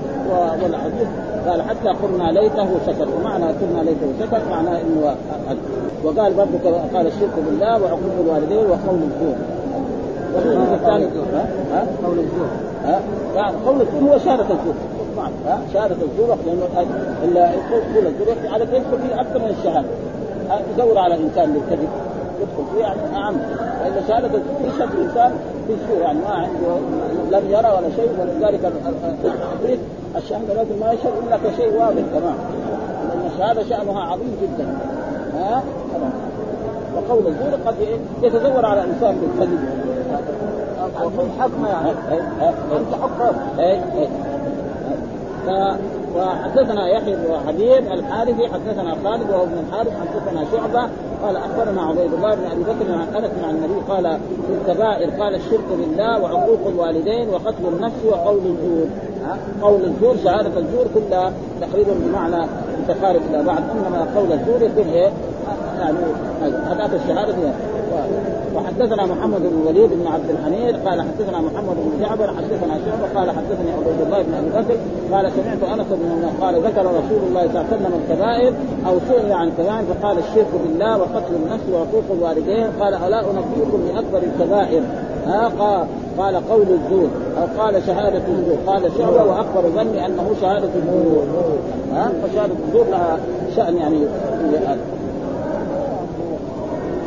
[0.63, 1.09] والحديث
[1.49, 3.09] قال حتى قلنا ليته سكت.
[3.21, 5.15] ومعنى قلنا ليته سكت معناه إنه
[6.05, 9.37] وقال برضه قال الشرك بالله وعقوق الوالدين وقول الزور.
[10.35, 11.05] والحديث الثاني
[11.73, 12.49] ها؟ قول الزور.
[12.85, 14.11] ها؟ قول الزور.
[14.11, 14.75] هو شهادة الزور
[15.47, 16.69] ها؟ شهادة الزور لأنه
[17.71, 19.89] قول الزور يحكي على يدخل فيه أكثر من الشهادة.
[20.75, 21.89] يدور على الإنسان بالكذب
[22.41, 23.35] يدخل فيه يعني أعم.
[23.83, 25.33] لأن شهادة الزور يشهد الإنسان
[25.69, 26.77] بالزور يعني ما عنده
[27.39, 28.73] لم يرى ولا شيء ولذلك
[30.17, 32.37] الشهادة لازم ما يشهد إلا كشيء واضح تمام.
[33.09, 34.79] لأن الشهادة شأنها عظيم جدا.
[35.39, 35.63] ها؟
[36.97, 37.75] وقول الزور قد
[38.23, 39.59] يتزور على الإنسان بالكذب.
[41.41, 41.91] حكم يعني.
[42.77, 43.37] أنت حكم.
[46.17, 50.89] وحدثنا يحيى بن حبيب الحارثي حدثنا خالد وهو ابن الحارث حدثنا شعبة
[51.23, 55.35] قال أخبرنا عبيد الله بن أبي بكر عن أنس عن النبي قال في الكبائر قال
[55.35, 58.87] الشرك بالله وعقوق الوالدين وقتل النفس وقول الزور
[59.63, 62.47] قول الزور شهادة الزور كلها تقريبا بمعنى
[62.83, 65.11] متقارب إلى بعض إنما قول الزور يكون إيه؟
[65.79, 65.99] يعني
[66.71, 67.35] هذاك الشهادة
[68.57, 73.31] وحدثنا محمد بن الوليد بن عبد الحميد قال حدثنا محمد بن جعفر حدثنا شعبة قال
[73.31, 74.77] حدثني عبيد الله بن أبي بكر
[75.13, 78.53] قال سمعت أنس بن قال ذكر رسول الله صلى الله عليه وسلم الكبائر
[78.87, 84.23] أو سئل عن كبائر فقال الشرك بالله وقتل النفس وعقوق الوالدين قال ألا أنبئكم بأكبر
[84.29, 84.83] الكبائر؟
[85.27, 85.87] ها قال
[86.19, 91.25] قال قول الزور أو قال شهادة الزور قال شعبة واكبر ظني أنه شهادة الزور.
[91.93, 93.19] ها فشهادة الزور لها
[93.57, 94.07] شأن يعني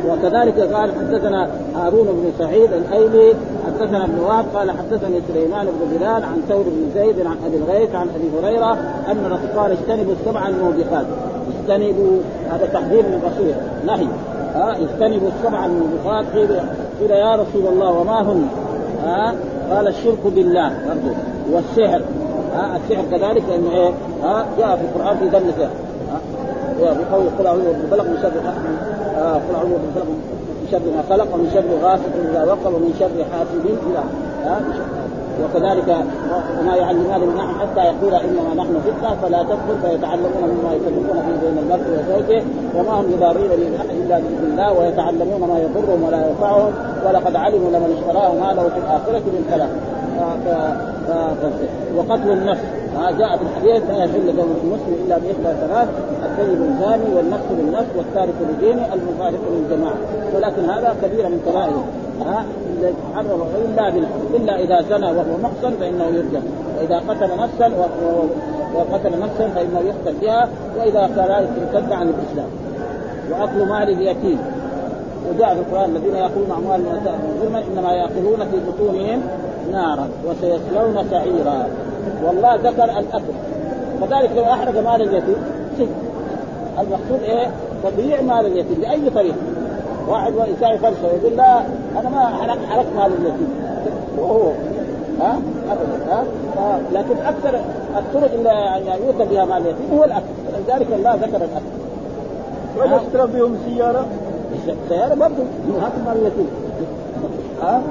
[0.08, 3.34] وكذلك قال حدثنا هارون بن سعيد الأيلي
[3.66, 7.94] حدثنا ابن وهب قال حدثني سليمان بن بلال عن ثور بن زيد عن أبي الغيث
[7.94, 8.72] عن أبي هريرة
[9.08, 11.06] أن الرسول قال اجتنبوا السبع الموبقات.
[11.60, 12.18] اجتنبوا
[12.50, 13.54] هذا تحذير من الرسول
[13.86, 14.06] نهي.
[14.54, 16.48] ها اجتنبوا السبع الموبقات قيل
[17.00, 18.48] قيل يا رسول الله وما هن؟
[19.04, 19.34] ها
[19.70, 21.16] قال الشرك بالله برضه
[21.52, 22.02] والسحر.
[22.54, 23.90] ها السحر كذلك لأنه إيه؟
[24.22, 25.89] ها جاء في القرآن في ذم السحر.
[26.80, 28.32] بقول قل أعوذ بالفلق من شر
[29.48, 30.06] قل أعوذ بالفلق
[30.60, 34.04] من شر ما خلق ومن شر غاسق إذا وقب ومن شر حاسد اذا
[35.44, 35.96] وكذلك
[36.60, 41.48] وما يعلمان من نحن حتى يقول إنما نحن فتنة فلا تكفر فيتعلمون مما يفرقون فيه
[41.48, 42.42] بين المرء وزوجه
[42.76, 46.72] وما هم بضارين من احد إلا بإذن الله ويتعلمون ما يضرهم ولا ينفعهم
[47.06, 49.70] ولقد علموا لمن اشتراه ما له في الآخرة من خلاق
[51.96, 52.79] وقتل النفس.
[52.96, 55.88] ما جاء في الحديث لا يحل دم المسلم إلا بإحدى ثلاث
[56.24, 59.96] الثيب الزاني والنفس بالنفس والتارك لدينه المفارق للجماعة.
[60.34, 61.82] ولكن هذا كبيره من كبائر.
[62.26, 62.44] ها؟
[63.14, 63.88] حرم إلا
[64.36, 66.42] إلا إذا زنى وهو محصن فإنه يرجم
[66.78, 67.72] وإذا قتل نفسا
[68.74, 70.48] وقتل نفسا فإنه يقتل بها.
[70.78, 72.48] وإذا كذلك ارتد عن الإسلام.
[73.30, 74.38] وأكل مال اليتيم
[75.30, 76.80] وجاء في القرآن الذين يأكلون أموال
[77.42, 79.22] ظلما إنما يأكلون في بطونهم
[79.72, 80.08] نارا.
[80.26, 81.66] وسيصلون سعيرا.
[82.24, 83.22] والله ذكر الأكل.
[84.00, 85.36] كذلك لو أحرق مال اليتيم
[86.78, 87.46] المقصود إيه؟
[87.84, 89.36] تضييع مال اليتيم باي طريقه
[90.08, 91.60] واحد يساوي فرشه يقول لا
[92.00, 93.48] أنا ما حرقت حرقت مال اليتيم.
[94.18, 94.50] وهو
[95.20, 95.38] ها؟
[95.70, 96.24] ابدا
[96.56, 97.60] ها؟ لكن أكثر
[97.98, 98.48] الطرق اللي
[98.88, 100.24] يعني يؤتى بها مال اليتيم هو الأكل.
[100.46, 101.66] ولذلك الله ذكر الأكل.
[102.78, 104.06] ولا اشترى بهم سيارة؟
[104.68, 106.48] السياره برضه من هات مال اليتيم.
[107.62, 107.82] ها؟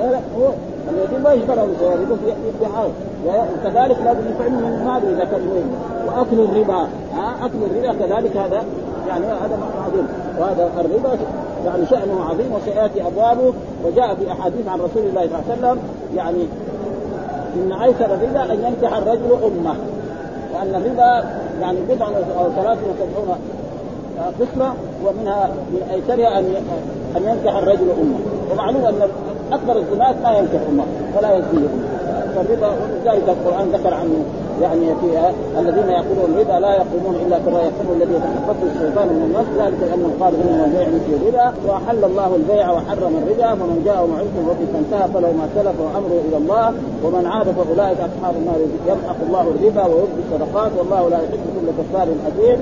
[0.00, 0.48] السياره هو
[0.90, 2.90] اليتيم ما يشترى يقول حال
[3.26, 5.42] وكذلك لازم يطعم من المال إذا كان
[6.06, 6.88] وأكل الربا.
[7.14, 8.64] ها أكل الربا كذلك هذا
[9.08, 10.06] يعني هذا عظيم.
[10.38, 11.18] وهذا الربا
[11.66, 13.52] يعني شأنه عظيم وسيأتي أبوابه.
[13.84, 15.78] وجاء في أحاديث عن رسول الله صلى الله عليه وسلم
[16.16, 16.46] يعني
[17.56, 19.74] إن أيسر الربا أن ينكح الرجل أمه.
[20.54, 21.28] وأن الربا
[21.60, 23.38] يعني بضع أو ثلاث وسبعون
[24.40, 24.74] قسمة
[25.06, 26.54] ومنها من أيسرها أن
[27.16, 28.18] أن ينكح الرجل أمه.
[28.52, 29.08] ومعلوم أن
[29.52, 30.60] أكبر الزنات ما ينكح
[31.16, 31.68] ولا يزني
[32.34, 34.24] فالربا ولذلك القرآن ذكر عنه
[34.62, 39.46] يعني في الذين يقولون الربا لا يقومون إلا كما يقوم الذي يتخبطه الشيطان من الناس.
[39.58, 44.40] ذلك لانهم قالوا إنما البيع مثل الربا وأحل الله البيع وحرم الربا فمن جاء موعظه
[44.50, 46.66] ربه فانتهى فله ما سلف وأمره إلى الله.
[47.04, 48.60] ومن عاد فأولئك أصحاب النار
[48.90, 52.58] يمحق الله الربا ويربي الصدقات والله لا يحب كل كفار اثيم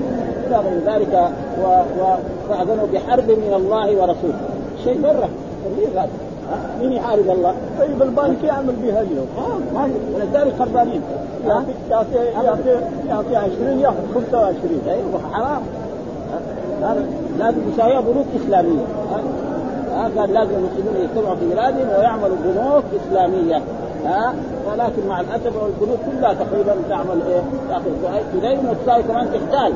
[0.47, 1.13] إلى غير ذلك
[2.49, 4.39] فأذنوا بحرب من الله ورسوله.
[4.83, 5.29] شيء برة
[5.65, 6.09] كبير هذا
[6.81, 9.27] مين يحارب الله؟ طيب البنك يعمل بها اليوم.
[9.37, 11.01] آه ما ولذلك خربانين
[11.47, 15.61] يعطي يعطي يعطي يعطي 20 ياخذ 25 أيوه حرام.
[17.39, 18.85] لازم يساويها بنوك إسلامية.
[19.91, 23.61] ها قال لازم المسلمون يجتمعوا في بلادهم ويعملوا بنوك إسلامية.
[24.05, 24.33] ها
[24.71, 27.91] ولكن مع الأسف البنوك كلها تقريبا تعمل إيه؟ تأخذ
[28.33, 29.73] تدين وتساوي كمان تحتاج.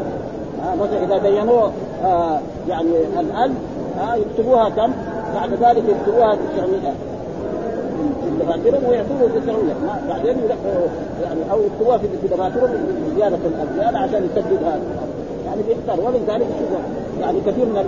[0.82, 1.72] مثلا إذا دينوه
[2.06, 2.90] آه يعني
[4.02, 4.92] آه يكتبوها كم؟
[5.36, 6.94] بعد ذلك يكتبوها 900
[8.40, 9.74] دفاترهم ويعطوه 900
[10.10, 10.36] بعدين
[11.24, 12.70] يعني أو يكتبوها في دفاترهم
[13.16, 13.38] زيادة
[13.72, 14.82] الزياده عشان يسدد هذا.
[15.46, 16.78] يعني بيختار ولذلك شوفوا
[17.22, 17.86] يعني كثير من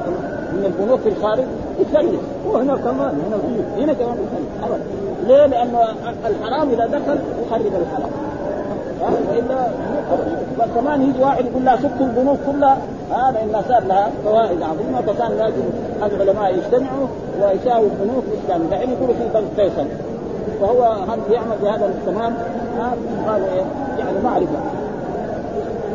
[0.53, 1.45] من البنوك في الخارج
[1.79, 4.79] يسلس وهنا كمان هنا في هنا كمان يسلس
[5.27, 5.79] ليه؟ لأنه
[6.25, 8.09] الحرام إذا دخل يخرب الحلال
[9.01, 9.67] وإلا
[10.75, 12.77] كمان يجي واحد يقول لا سكوا البنوك كلها.
[13.11, 15.01] هذا إن صار لها فوائد عظيمة.
[15.01, 15.63] فكان لازم
[16.03, 17.07] العلماء يجتمعوا
[17.41, 19.85] ويساووا البنوك الاسلاميه دحين يقولوا في بنك فيصل
[20.61, 22.33] فهو هم يعمل بهذا التمام
[23.27, 23.65] قالوا إيه
[23.99, 24.59] يعني معرفه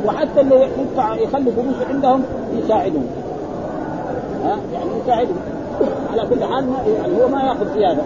[0.07, 2.23] وحتى اللي يدفع يخلي فلوس عندهم
[2.55, 3.07] يساعدهم
[4.45, 5.37] ها يعني يساعدهم
[6.13, 6.65] على كل حال
[6.97, 8.03] يعني هو ما يأخذ زيادة.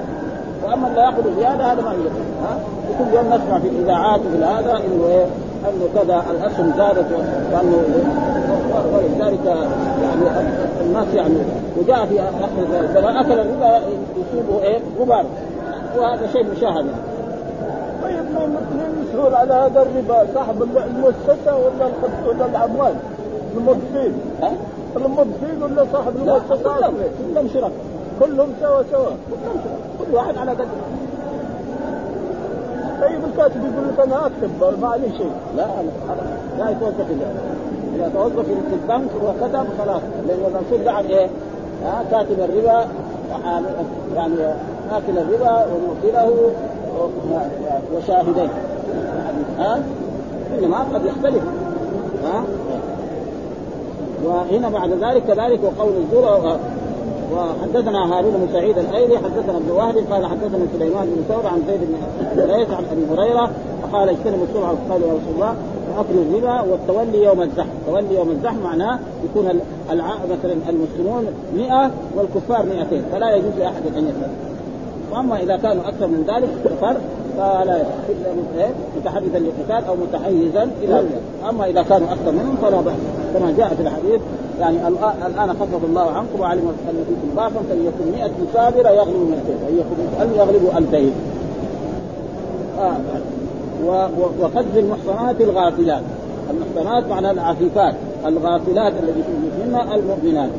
[0.65, 2.13] وأما اللي يأخذ زيادة هذا ما يجب
[2.43, 2.59] ها
[2.91, 5.27] وكل يوم نسمع في الإذاعات وفي هذا إنه إيه
[5.69, 7.07] انه كذا الأسهم زادت
[7.53, 7.85] وانه
[8.95, 9.47] ولذلك
[10.03, 10.23] يعني
[10.81, 11.35] الناس يعني
[11.79, 13.81] وجاء في اخر ذلك أكل الربا
[14.17, 15.25] يصيبه إيه؟ غبار.
[15.99, 16.87] وهذا شيء مشاهد
[18.03, 18.25] طيب
[18.75, 21.91] من مسؤول على هذا الربا صاحب المؤسسة ولا
[22.29, 22.95] ولا العمال
[23.57, 24.53] الموظفين؟ ها؟
[24.97, 26.81] الموظفين ولا صاحب المؤسسة؟
[27.33, 27.73] كلهم شركاء
[28.21, 29.11] كلهم سوا سوا.
[29.31, 30.67] كلهم سوا كل واحد على قدر
[33.03, 35.33] طيب الكاتب يقول لك أنا أكتب ما عليه شيء.
[35.57, 35.67] لا
[36.59, 37.07] لا يتوظف
[37.97, 40.03] إذا توظف في البنك وكتب خلاص.
[40.29, 41.29] لأن المنصوب ده عن إيه؟
[41.85, 42.87] ها كاتب الربا.
[44.17, 44.35] يعني
[44.93, 46.51] آكل الربا وموكله
[47.97, 48.49] وشاهدين.
[49.59, 49.83] ها؟
[50.59, 51.43] انما قد يختلف.
[52.25, 52.45] ها؟
[54.25, 56.59] وهنا بعد ذلك كذلك وقول الزور
[57.33, 61.81] وحدثنا هارون بن سعيد الأيلي حدثنا ابن وهب قال حدثنا سليمان بن ثور عن زيد
[61.81, 61.95] بن
[62.53, 63.51] ليث عن أبي هريرة
[63.83, 65.55] فقال اجتنبوا السرعه قال يا رسول الله
[65.97, 69.61] واكل الربا والتولي يوم الزحف، التولي يوم الزحف معناه يكون
[69.91, 70.07] الع...
[70.07, 74.31] مثلا المسلمون 100 والكفار 200 فلا يجوز لأحد أن يسال.
[75.13, 76.97] وأما إذا كانوا أكثر من ذلك كفر
[77.37, 81.03] فلا إيه؟ متحدثا للقتال أو متحيزا إلى
[81.49, 82.95] أما إذا كانوا أكثر منهم فلا بأس.
[83.35, 84.21] كما جاء في الحديث
[84.61, 84.77] يعني
[85.27, 90.71] الآن خفض الله عنكم وعلم أن فيكم ضعفا فليكن 100 مثابره يغلب 200 فليكن يغلب
[90.77, 91.13] 2000
[92.79, 92.97] آه.
[94.41, 96.03] وقذف المحصنات الغافلات.
[96.51, 97.95] المحصنات معنى العفيفات
[98.27, 99.23] الغافلات التي
[99.67, 100.51] منها المؤمنات.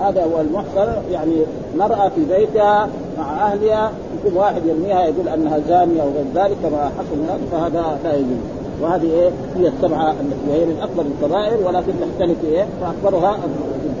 [0.00, 1.36] هذا هو المحصن يعني
[1.76, 3.92] مرأة في بيتها مع أهلها
[4.24, 8.42] يكون واحد يرميها يقول أنها زانية وغير ذلك كما حصل هناك فهذا لا يجوز.
[8.82, 13.38] وهذه إيه؟ هي السبعة التي وهي من أكبر الكبائر ولكن تختلف إيه؟ فأكبرها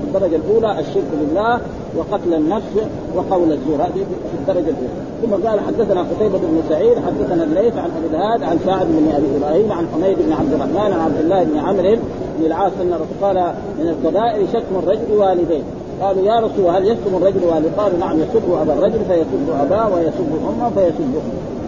[0.04, 1.60] الدرجة الأولى الشرك بالله
[1.96, 2.72] وقتل النفس
[3.16, 3.76] وقول الزور.
[3.76, 5.02] هذه في الدرجة الأولى.
[5.22, 9.26] ثم قال حدثنا قتيبة بن سعيد حدثنا الليث عن أبي الهاد عن سعد بن أبي
[9.36, 11.96] إبراهيم عن حميد بن عبد الرحمن عن عبد الله بن عمرو
[12.38, 13.36] بن العاص أن قال
[13.78, 15.62] من الكبائر شتم الرجل والديه.
[16.02, 20.30] قالوا يا رسول هل يشتم الرجل والديه؟ قالوا نعم يسب أبا الرجل فيسب اباه ويسب
[20.48, 21.14] أمه فيسب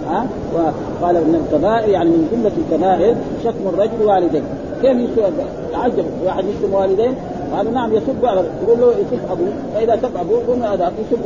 [0.09, 4.43] ها؟ وقال من الكبائر يعني من جملة الكبائر شتم الرجل والديه.
[4.83, 5.25] كيف يسوى
[5.73, 6.05] تعجب.
[6.27, 7.15] واحد يشتم والديه؟
[7.57, 9.53] قالوا نعم يسب على يقول له يسب أبوه.
[9.75, 11.21] فإذا سب أبوه قم هذا يسب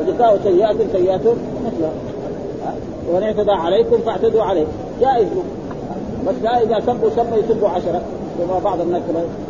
[0.00, 1.20] وجزاء سيئات سيئات
[1.66, 1.92] مثلها
[3.10, 4.66] ومن اعتدى عليكم فاعتدوا عليه.
[5.00, 5.28] جائز.
[6.28, 8.02] بس لا إذا سبوا سبوا يسبوا عشرة.
[8.38, 9.02] كما بعض الناس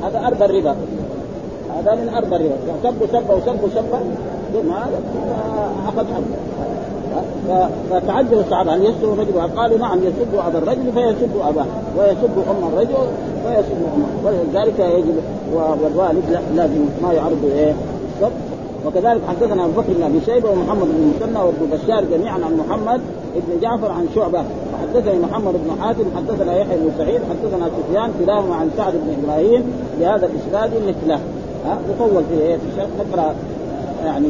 [0.03, 0.77] هذا اربى الربا
[1.79, 4.01] هذا من اربى الربا سبوا سبوا وسبوا سبا
[4.53, 4.73] ثم
[5.89, 6.23] أخذ حقه
[7.91, 11.67] فتعجب الصحابة هل يسب الرجل؟ قالوا نعم يسب أبا الرجل فيسب أباه
[11.99, 12.95] ويسب أم الرجل
[13.47, 15.15] ويسب امه ولذلك يجب
[15.55, 17.75] والوالد لازم ما يعرض إيه؟
[18.87, 23.01] وكذلك حدثنا أبو بكر بن ابي شيبة ومحمد بن مسنى وابن بشار جميعا عن محمد
[23.35, 24.45] بن جعفر عن شعبة.
[24.75, 29.73] وحدثني محمد بن حاتم حدثنا يحيى بن سعيد حدثنا سفيان كلاهما عن سعد بن إبراهيم
[30.01, 31.21] بهذا الإسناد مثله.
[31.66, 33.35] ها؟ يطول في إيه في نقرا
[34.05, 34.29] يعني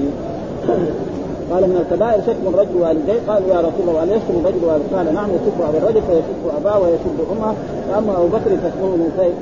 [1.51, 5.15] قال من الكبائر شتم الرجل والديه قالوا يا رسول الله هل يشتم الرجل والديه؟ قال
[5.15, 7.55] نعم يسب ابا الرجل فيسب أباه ويسب أمه.
[7.89, 9.33] فأما أبو بكر فاسمه نفيع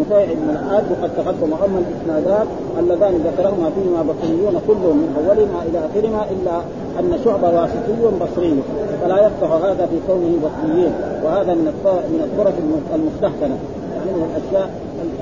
[0.00, 2.46] نفيع بن الحاد وقد تقدم اما الإسنادات
[2.78, 6.56] اللذان ذكرهما فيهما بصريون كلهم من أولهما إلى آخرهما إلا
[7.00, 8.62] أن شعبه واسطي بصري
[9.02, 10.92] فلا يقطع هذا في كونه بصريين
[11.24, 11.66] وهذا من
[12.12, 12.54] من الطرق
[12.94, 13.58] المستحسنه
[13.94, 14.70] يعني من الأشياء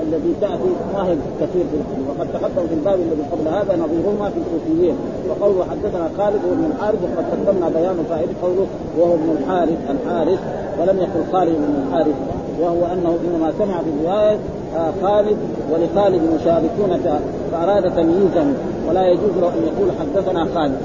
[0.07, 4.29] الذي تأتي ما هي كثير في الحديث وقد تقدم في الباب الذي قبل هذا نظيرهما
[4.29, 4.95] في الكوفيين.
[5.29, 10.39] وقوله حدثنا خالد بن الحارث وقد قدمنا بيان فائده قوله وهو ابن الحارث الحارث
[10.79, 12.15] ولم يقل خالد بن الحارث
[12.61, 14.37] وهو أنه إنما سمع في روايه
[14.75, 15.37] آه خالد
[15.71, 16.99] ولخالد مشاركون
[17.51, 18.45] فأراد تمييزه
[18.89, 20.77] ولا يجوز له أن يقول حدثنا خالد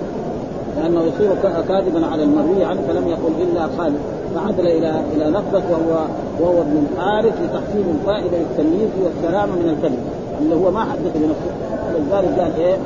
[0.76, 1.30] لأنه يصير
[1.68, 4.00] كاذبا على المروي عنه فلم يقل إلا خالد.
[4.34, 6.04] فعدل إلى إلى لفظه وهو
[6.40, 9.98] وهو ابن الحارث لتحصيل الفائدة للتمييز والسلامه من الكذب
[10.40, 11.52] اللي هو ما حدث بنفسه.
[11.94, 12.76] ولذلك قال إيه؟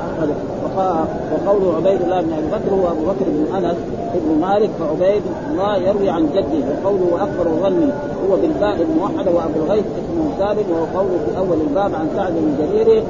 [1.32, 3.76] وقول عبيد الله بن أبي بكر هو أبو بكر بن أنس
[4.14, 6.64] ابن مالك فعبيد الله يروي عن جده.
[6.84, 7.90] وقوله وأكبر الظن
[8.28, 12.54] هو بالباء الموحدة وأبو الغيث اسمه ثابت وهو قوله في أول الباب عن سعد بن
[12.58, 13.02] جرير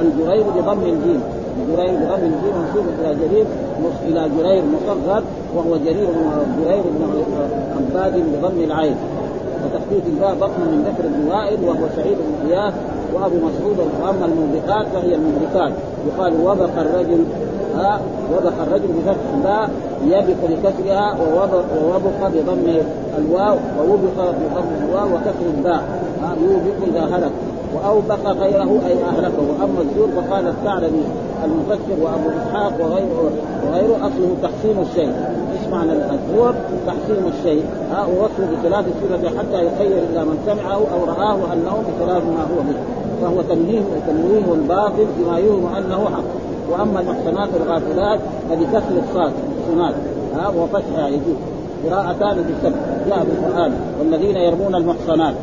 [0.00, 1.22] الجريري بضم الجيم.
[1.72, 3.46] جرير بضم الجيم منسوب إلى جرير
[4.08, 5.22] إلى جرير مصغر
[5.56, 6.08] وهو جرير
[6.64, 7.22] جرير بن
[7.76, 8.96] عباد بضم العين.
[9.64, 12.74] وتخفيف الباء بطن من بكر بن وائل وهو سعيد بن اياس
[13.14, 15.72] وأبو مسعود وأما الموبقات فهي المهلكات
[16.08, 17.24] يقال وبق الرجل
[17.76, 18.00] ها
[18.32, 19.70] وبق الرجل بفتح الباء
[20.06, 21.16] يبق بكسرها
[21.82, 22.66] ووبق بضم
[23.18, 25.82] الواو ووبق بضم الواو وكسر الباء.
[26.22, 27.32] ها يوبق إذا هلك.
[27.74, 29.42] واوبق غيره أي أهلكه.
[29.60, 31.02] وأما الزور فقال الثعلبي
[31.44, 33.30] المفسر وأبو إسحاق وغيره
[33.66, 35.12] وغيره أصله تحسين الشيء.
[35.52, 36.54] إيش معنى الزور؟
[36.86, 37.64] تحسين الشيء.
[37.90, 42.62] ها ووصفه بخلاف الصفه حتى يخير إلى من سمعه أو رآه أنه بخلاف ما هو
[42.68, 42.78] به.
[43.22, 46.24] فهو تنويه تنويه الباطل بما يوهم أنه حق.
[46.70, 48.20] وأما المحسنات الغافلات
[48.50, 49.32] فبكسر الصاد
[49.68, 49.94] المحسنات
[50.36, 51.36] ها وفتحها يجوز
[51.86, 52.76] قراءتان بالسبب
[53.08, 55.34] جاء في القران والذين يرمون المحصنات.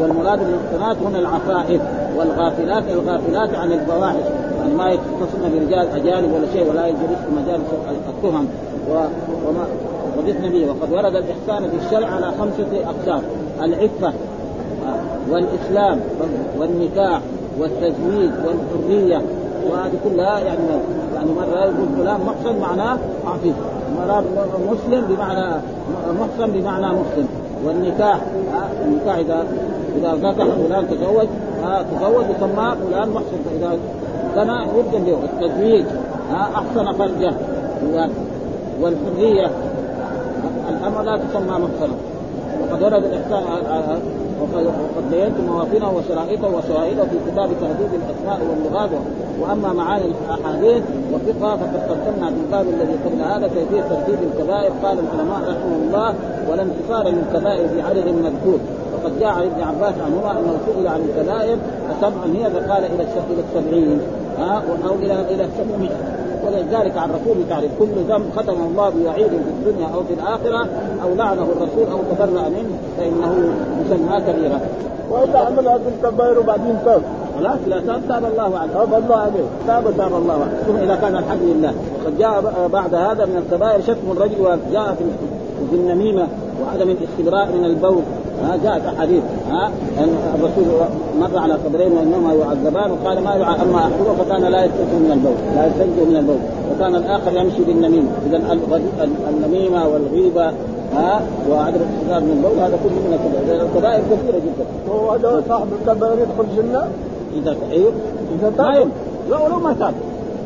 [0.00, 1.80] والمراد بالمحصنات هنا العفائف.
[2.16, 4.24] والغافلات الغافلات عن الفواحش
[4.60, 7.64] يعني ما يتصلن برجال أجانب ولا شيء ولا يجلس في مجالس
[8.08, 8.48] التهم.
[9.48, 9.66] وما
[10.18, 13.22] وجدنا به وقد ورد الإحسان في الشرع على خمسة أقسام.
[13.62, 14.12] العفة
[15.30, 16.00] والإسلام
[16.58, 17.20] والنكاح
[17.58, 19.22] والتزويج والحرية.
[19.70, 20.60] وهذه كلها يعني
[21.14, 23.54] يعني مرة يقول فلان محسن معناه عفيف
[23.98, 24.24] مرة
[24.72, 25.54] مسلم بمعنى
[26.20, 27.28] محسن بمعنى مسلم.
[27.64, 28.20] والنكاح
[28.84, 29.46] النكاح اذا
[29.96, 31.28] إذا نكح فلان تزوج
[31.92, 33.78] تزوج يسمى فلان محسن فإذا
[34.36, 35.84] زنى يرجم به التزويج
[36.32, 37.32] أحسن فرجه.
[38.82, 39.50] والحرية.
[40.70, 41.96] الأمر لا تسمى محسنه
[42.62, 43.42] وقد ورد الإحسان
[44.40, 48.90] وقد وقد بينت موافنه وشرائطه وشواهده في كتاب تهذيب الأسماء واللغات.
[49.40, 54.72] وأما معاني الأحاديث وفقها فقد قدمنا في الباب الذي قبل هذا كيفية ترتيب الكبائر.
[54.84, 56.14] قال العلماء رحمه الله
[56.50, 58.58] ولا انتصار للكبائر في عدد مذكور
[59.04, 61.56] وقد جاء عن ابن عباس عنهما أنه سئل عن الكبائر
[61.88, 64.00] فسبع هي فقال إلى إلى السبعين.
[64.38, 69.68] ها؟ أو إلى إلى السبعمائة ولذلك عن الرسول تعرف كل ذنب ختم الله بوعيد في
[69.68, 70.68] الدنيا أو في الآخرة
[71.04, 74.60] أو لعنه الرسول أو تبرأ منه فإنه مسمى كبيره.
[75.10, 77.02] وإذا عملها في الكبائر وبعدين تاب.
[77.38, 78.72] خلاص لا تاب تاب الله عليه.
[78.72, 79.44] تاب الله عليه.
[79.66, 80.62] تاب تاب الله عليه.
[80.66, 81.74] ثم إذا كان الحمد لله.
[82.04, 84.96] وقد جاء بعد هذا من الكبائر شتم الرجل وجاء
[85.70, 86.26] في النميمة
[86.62, 88.02] وعدم الاستبراء من البول.
[88.44, 90.64] ها جاءت أحاديث ها أن الرسول
[91.20, 95.34] مر على قبرين وإنهما يعذبان وقال ما يعى أما أحدهما فكان لا يستنجي من البول
[95.56, 96.38] لا يستنجي من البول
[96.72, 98.58] وكان الآخر يمشي بالنميمه إذا
[99.30, 100.52] النميمة والغيبة
[100.94, 104.64] ها وعدم الاستدار من البول هذا كله من الكبائر الكبائر كثيرة جدا.
[104.90, 106.82] هو هذا صاحب الكبائر يدخل الجنة؟
[107.36, 107.92] إذا أيوه
[108.38, 108.88] إذا تاب؟
[109.30, 109.94] لا ولو ما تاب.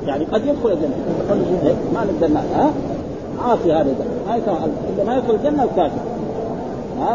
[0.07, 0.97] يعني قد يدخل الجنة.
[1.33, 1.77] الجنة.
[1.95, 2.71] ما نقدر ها؟
[3.45, 3.95] عاصي هذا
[5.07, 5.99] ما يدخل الجنة الكافر.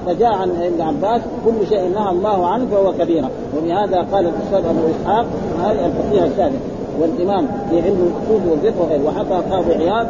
[0.05, 3.29] فجاء عن ابن عباس كل شيء نهى الله عنه فهو كبيرة.
[3.57, 5.25] وبهذا قال الاستاذ أبو إسحاق
[5.63, 6.59] هذه الفقيه السابق
[7.01, 10.07] والإمام في علم الأصول والفقه وغيره وحكى قاضي عياض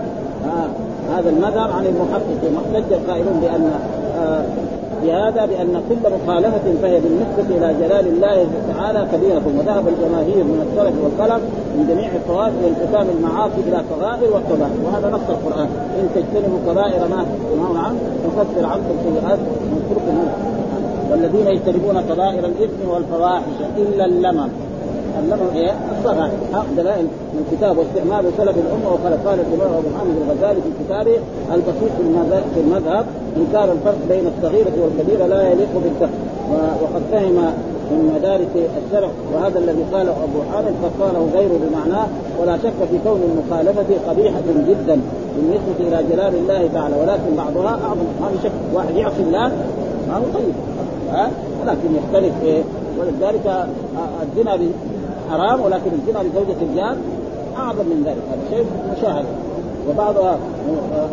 [1.16, 3.72] هذا المذهب عن المحققين واحتج القائلون بأن
[4.18, 4.44] آه
[5.04, 10.96] بهذا بأن كل مخالفة فهي بالنسبة إلى جلال الله تعالى كبيرة وذهب الجماهير من السلف
[11.04, 11.44] والخلف
[11.76, 14.80] من جميع الطوائف لانقسام المعاصي إلى صغائر وكبائر.
[14.86, 15.70] وهذا نص القرآن.
[16.00, 20.18] إن تجتنبوا كبائر ما تنهون عنه نكفر عنكم سيئات ونذكركم
[21.12, 24.50] والذين يجتنبون كبائر الإثم والفواحش إلا اللمم.
[25.20, 26.32] اللمم إيه؟ الصغائر
[26.78, 31.18] دلائل من كتاب واستعمال سلف الأمة وقال قال الإمام أبو محمد الغزالي في كتابه
[31.54, 31.92] البسيط
[32.54, 33.06] في المذهب
[33.38, 36.10] إنكار الفرق بين الصغيرة والكبيرة لا يليق بالدهر
[36.82, 37.54] وقد فهم
[37.92, 38.54] من مدارس
[38.86, 42.08] الشرع وهذا الذي قاله أبو حامد قد قاله غيره بمعناه
[42.42, 45.02] ولا شك في كون المخالفة قبيحة جدا
[45.36, 48.06] بالنسبة إلى جلال الله تعالى ولكن بعضها أعظم.
[48.22, 48.52] ما في شك.
[48.74, 49.48] واحد يعصي الله
[50.08, 50.54] ما هو طيب.
[51.12, 51.30] ها؟
[51.62, 52.62] ولكن يختلف إيه؟
[53.00, 53.68] ولذلك
[54.24, 54.56] الزنا
[55.30, 56.96] حرام ولكن الزنا بزوجة الجار
[57.58, 58.24] أعظم من ذلك.
[58.32, 58.66] هذا شيء
[58.98, 59.26] مشاهد.
[59.90, 60.38] وبعضها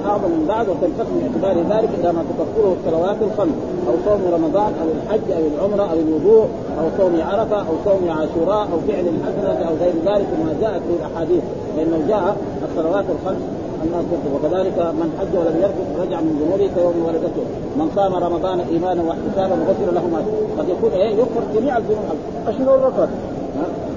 [0.07, 3.57] أعظم من بعض وتنقسم باعتبار ذلك إلى ما تكفره الصلوات الخمس
[3.89, 6.47] أو صوم رمضان أو الحج أو العمرة أو الوضوء
[6.81, 10.93] أو صوم عرفة أو صوم عاشوراء أو فعل الحسنة أو غير ذلك مما جاءت في
[11.01, 11.43] الأحاديث.
[11.77, 12.37] لأنه جاء
[12.69, 13.43] الصلوات الخمس
[13.85, 17.45] الناس وكذلك من حج ولم يرفض رجع من ذنوبه كيوم ولدته.
[17.79, 20.21] من صام رمضان إيمانا واحتسابا غفر له ما
[20.59, 22.05] قد يكون إيه يغفر جميع الذنوب.
[22.47, 23.09] اشنو الرفض؟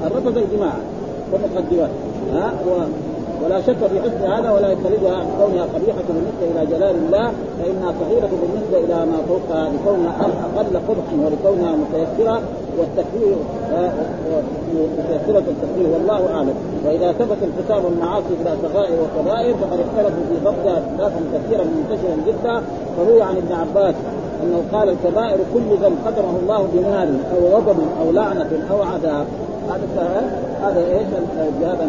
[0.05, 0.79] الرفض الجماعه
[1.31, 1.89] والمقدمات.
[2.33, 2.53] ها؟
[3.45, 8.29] ولا شك في حسن هذا ولا يستندها كونها قبيحة بالنسبة إلى جلال الله فإنها صغيرة
[8.41, 10.11] بالنسبة إلى ما فوقها لكونها
[10.55, 12.41] أقل قبحا ولكونها متيسرة
[12.77, 13.35] والتكفير
[14.97, 16.53] متيسرة التكفير والله أعلم.
[16.85, 22.61] وإذا ثبت انقسام المعاصي إلى صغائر وكبائر فقد اختلفوا في ضبطها اختلافا كثيرا منتشرا جدا.
[22.97, 23.95] فروي عن ابن عباس
[24.43, 29.25] أنه قال الكبائر كل ذنب قدره الله بنار أو غضب أو لعنة أو عذاب.
[29.69, 30.23] هذا
[30.63, 31.07] هذا إيش؟
[31.63, 31.87] هذا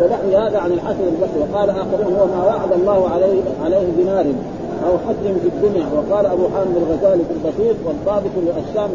[0.00, 4.24] ونحو هذا عن الحسن البصري وقال آخرون هو ما وعد الله عليه عليه بنار
[4.86, 5.86] أو حد في الدنيا.
[5.94, 8.90] وقال أبو حامد الغزالي في البسيط والضابط للشام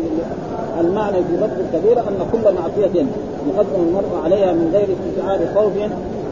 [0.80, 3.06] المعنى في ضبط الكبيره أن كل معصية
[3.48, 5.74] يقدم المرء عليها من غير استشعار خوف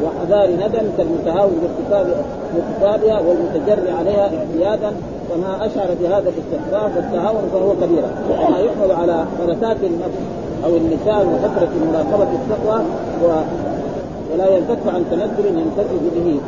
[0.04, 2.24] وحذار ندم كالمتهاون بارتكاب
[2.56, 4.92] ارتكابها والمتجرع عليها اعتيادا
[5.30, 10.47] فما اشعر بهذا الاستخفاف والتهاون فهو كبيره وما يحمل على فلتات النفس.
[10.66, 12.82] أو اللسان وفتره مراقبة التقوى
[13.24, 13.28] و
[14.34, 16.40] ولا ينفك عن تنزل ينتزج به.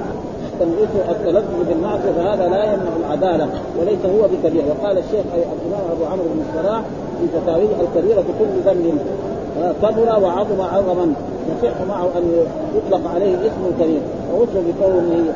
[0.59, 3.47] تنغيص التلذذ بالمعصية فهذا لا يمنع العدالة
[3.79, 6.81] وليس هو بكبير وقال الشيخ الامام أبو عمرو بن الصلاح
[7.19, 8.99] في فتاويه الكبيرة كل ذنب
[9.81, 11.13] كبر وعظم عظما.
[11.49, 12.45] يصح معه أن
[12.75, 14.01] يطلق عليه اسم كبير
[14.33, 15.33] ووصف بكونه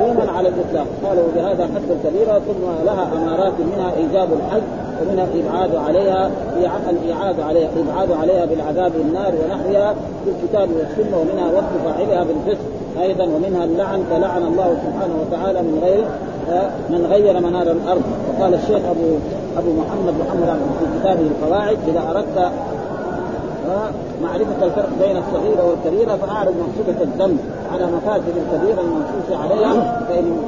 [0.00, 0.86] عظيما على الإطلاق.
[1.04, 4.62] قالوا بهذا حد الكبيرة ثم لها أمارات منها إيجاب الحج.
[5.02, 6.30] ومنها الابعاد عليها
[7.04, 9.94] الاعاد عليها الابعاد عليها بالعذاب النار ونحوها
[10.24, 12.64] في الكتاب والسنة ومنها وصف فاعلها بالفسق
[13.02, 16.04] أيضا ومنها اللعن فلعن الله سبحانه وتعالى من غير
[16.90, 18.02] من غير منار الأرض.
[18.28, 19.16] وقال الشيخ ابو
[19.58, 22.52] أبو محمد محمد في كتابه القواعد إذا أردت
[24.22, 27.38] معرفة الفرق بين الصغيرة والكبيرة فأعرض مقصودة الذنب
[27.72, 30.38] على مفاسد الكبيرة المنصوص عليها فإن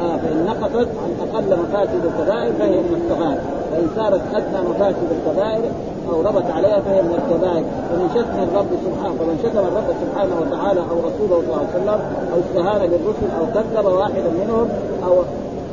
[0.00, 3.40] آه فإن نقصت عن أقل مفاسد الكبائر فهي من الصغائر
[3.72, 5.70] وإن صارت أدنى مفاسد الكبائر
[6.12, 7.64] أو ربت عليها فهي من الكبائر.
[7.92, 12.00] ومن شتم الرب سبحانه فمن شتم الرب سبحانه وتعالى أو رسوله صلى الله عليه وسلم
[12.32, 14.68] أو استهان بالرسل أو كذب واحدا منهم
[15.06, 15.12] أو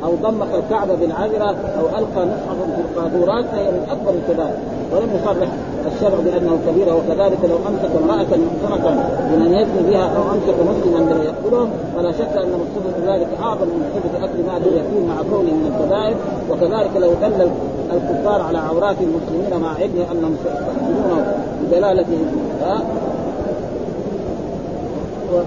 [0.04, 4.58] أو ضمك الكعبة بالعذرة أو ألقى مصحفا في القاذورات فهي من اكبر الكبائر
[4.92, 5.48] ولم يصرح
[5.94, 11.22] الشرع بأنه كبيره وكذلك لو أمسك امرأة محصنه بمن يزني بها أو أمسك مسلما لم
[11.22, 15.72] يقتله فلا شك أن مقصود ذلك أعظم من مقصود أكل مال اليتيم مع كونه من
[15.74, 16.16] الكبائر.
[16.50, 17.50] وكذلك لو دل
[17.92, 22.26] الكفار على عورات المسلمين مع علم أنهم سيستحسنونه بدلالتهم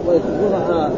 [0.07, 0.91] ويكتبون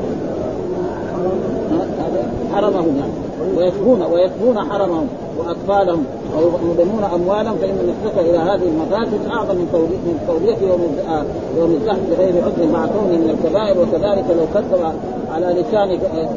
[2.53, 3.28] حرمهم يعني.
[3.57, 9.67] ويكفون ويكفون حرمهم واطفالهم ويضمون أموالهم فإن النسبة إلى هذه المفاسد أعظم من
[10.05, 11.23] من تولية يوم آه،
[11.59, 14.93] يوم الزحف بغير عذر مع كونه من الكبائر وكذلك لو كذب
[15.33, 16.29] على لسان آه،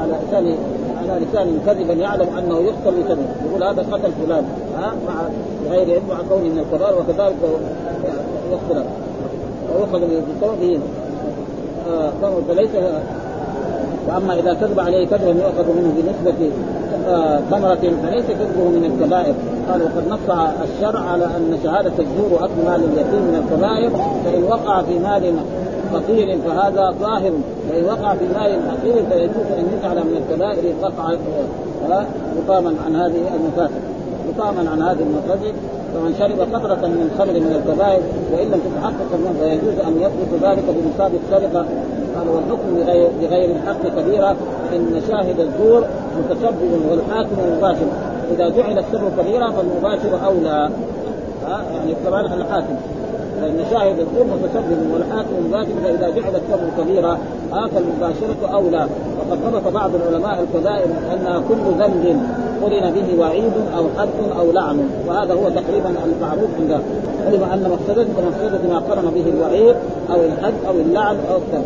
[0.00, 0.56] على لسان
[1.00, 4.44] على لسان كذبا يعلم أنه يقتل بكذب يقول هذا قتل فلان
[4.76, 5.14] ها مع
[5.70, 7.36] غير علم مع كونه من الكبائر وكذلك
[8.52, 8.84] يقتل
[9.74, 10.02] ويؤخذ
[11.88, 12.12] آه
[12.48, 12.70] فليس
[14.08, 16.50] وأما إذا كذب عليه كذبا يؤخذ منه بنسبه
[17.08, 19.34] آه، ثمرة فليس كذبه من الكبائر.
[19.70, 23.90] قال وقد نص الشرع على أن شهادة الزور وأكل مال اليتيم من الكبائر
[24.24, 25.34] فإن وقع في مال
[25.92, 27.32] فقير فهذا ظاهر
[27.70, 31.14] وإن وقع في مال فقير فيجوز أن يجعل من الكبائر وقع
[32.36, 33.80] مقاما عن هذه المفاسد.
[34.36, 35.54] مقاما عن هذه المفاسد.
[35.94, 40.64] فمن شرب قطرة من الخمر من الكبائر وإن لم تتحقق منه فيجوز أن يثبت ذلك
[40.68, 41.64] بمصاب السرقة.
[42.20, 44.36] قال والحكم بغير, بغير الحق كبيرة
[44.70, 45.84] فإن شاهد الزور
[46.18, 47.86] متسبب والحاكم مباشر.
[48.34, 50.70] إذا جعل السبب كبيرا فالمباشر أولى.
[51.48, 52.76] ها؟ يعني كمان الحاكم.
[53.40, 57.18] فإن شاهد الزور متسبب والحاكم مباشر فإذا جعل السبب كبيرا
[57.52, 58.86] ها؟ فالمباشرة أولى.
[59.18, 62.20] وقد ضبط بعض العلماء الكبائر أنها كل ذنب
[62.62, 64.88] قرن به وعيد أو حد أو لعن.
[65.08, 66.80] وهذا هو تقريبا المعروف عند
[67.26, 69.76] علم أن مقصده كمقصده ما قرن به الوعيد
[70.10, 71.64] أو الحد أو اللعن أو الذنب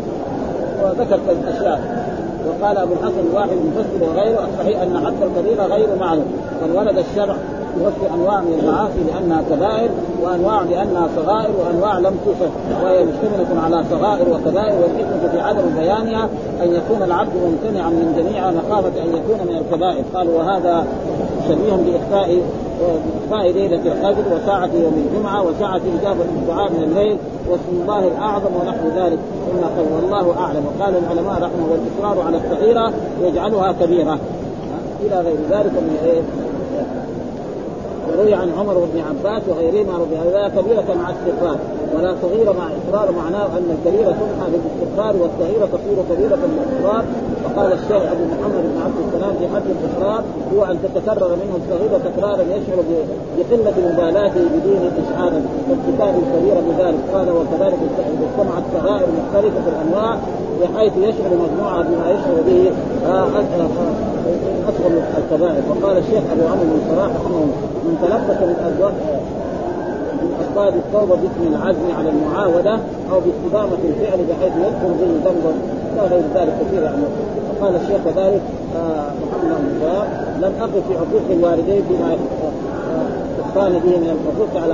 [0.85, 2.05] وذكر الاشياء
[2.47, 6.25] وقال أبو الحسن الواحد المفسر وغيره الصحيح أن حد الكبيره غير معلوم
[6.61, 7.35] بل ولد الشرع
[7.81, 9.89] يوفي أنواع من المعاصي لأنها كبائر
[10.23, 12.51] وأنواع لأنها صغائر وأنواع لم توصف
[12.83, 16.29] وهي مشتملة على صغائر وكبائر والحكمة في عدم بيانها
[16.63, 20.03] أن يكون العبد ممتنعا من جميع مخافه أن يكون من الكبائر.
[20.13, 20.85] قالوا وهذا
[21.47, 22.41] شبيه بإخفاء
[22.79, 27.17] باخفاء ليله القدر وساعة يوم الجمعة وساعة إجابة الدعاء من الليل
[27.49, 29.19] واسم الله الأعظم ونحو ذلك.
[29.51, 30.65] ثم قال والله أعلم.
[30.65, 34.19] وقال العلماء رحمه والاصرار على الصغيره يجعلها كبيرة.
[35.01, 36.21] إلى غير ذلك من إيه؟
[38.09, 41.57] وروي عن عمر بن عباس وغيرهما رضي الله كبيرة مع استغفار
[41.97, 47.05] ولا صغيرة مع إصرار معناه أن الكبيرة تمحى بالاستغفار والصغيرة تصير كبيرة بالإصرار
[47.55, 51.97] وقال الشيخ أبو محمد بن عبد السلام في حد الإصرار هو أن تتكرر منه الصغيرة
[51.97, 52.79] تكرارا يشعر
[53.37, 56.99] بقلة مبالاته بدين إشعارا وارتكاب الكبيرة بذلك.
[57.13, 57.79] قال وكذلك
[58.25, 60.17] اجتمعت صغائر مختلفة الأنواع
[60.61, 62.71] بحيث يشعر مجموعة بما يشعر به
[64.69, 65.63] أصغر الكبائر.
[65.69, 67.39] وقال الشيخ أبو عمرو بن صلاح رحمه
[67.85, 72.79] من تلبس من أسباب التوبة باسم العزم على المعاودة
[73.11, 75.53] أو باستدامة الفعل بحيث يدخل به ذنبا
[76.01, 77.03] غير ذلك كثير يعني
[77.49, 78.41] وقال الشيخ كذلك
[78.75, 82.15] آه محمد بن لم اقف في حقوق الوالدين بما
[83.55, 84.73] استقام به من الحقوق على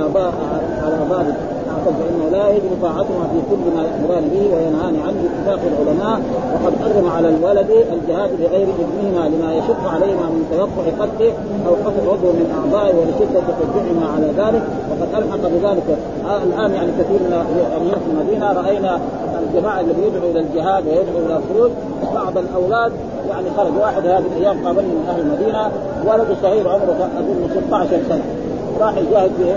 [0.84, 1.51] على باب
[1.82, 6.20] اعتقد فانه لا يجب طاعتهما في كل ما يامران به وينهان عنه باتفاق العلماء
[6.54, 11.32] وقد حرم على الولد الجهاد بغير إذنهما لما يشق عليهما من توقع قتله
[11.66, 14.62] أو قتل عضو من اعضائه ولشدة تشجعهما على ذلك.
[14.90, 15.98] وقد ألحق بذلك
[16.46, 17.32] الآن يعني كثير من
[17.76, 18.52] امير في المدينة.
[18.52, 19.00] رأينا
[19.46, 21.70] الجماعة اللي يدعو إلى الجهاد ويدعو إلى الخروج.
[22.14, 22.92] بعض الأولاد
[23.30, 25.70] يعني خرج واحد هذه الأيام قابلني من أهل المدينة.
[26.06, 28.24] ولد صغير عمره اظن 16 سنة.
[28.80, 29.54] راح يجاهد في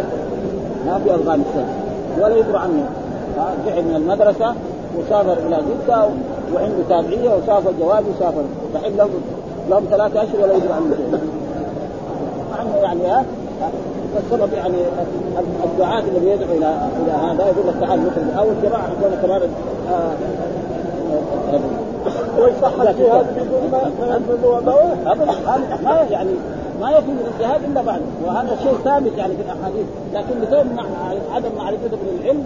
[0.85, 1.84] ما في أفغانستان.
[2.21, 2.85] ولا يدرى عنه.
[3.65, 4.55] جعل من المدرسة
[4.97, 6.09] وسافر إلى جدة
[6.53, 8.43] وعنده تابعية وسافر جواز وسافر.
[8.73, 9.09] دحين لهم
[9.69, 10.95] لهم ثلاثة أشهر ولا يدرى عنه.
[10.97, 11.19] شيء
[12.59, 13.25] عنه يعني ها
[14.15, 14.77] والسبب يعني
[15.63, 18.37] الدعاة الذي يدعو إلى إلى هذا يقول لك تعال نخرج.
[18.37, 19.41] أو الجماعة حقون كمان
[22.39, 24.57] ويصح الجهاد بدون ما ينفذوا
[25.05, 25.31] أبدا.
[25.83, 26.29] ما يعني
[26.81, 28.01] ما يخرج من الجهاد إلا بعد.
[28.25, 29.85] وهذا شيء ثابت يعني في الأحاديث.
[30.13, 30.67] لكن بسبب
[31.33, 32.43] عدم معرفته بالعلم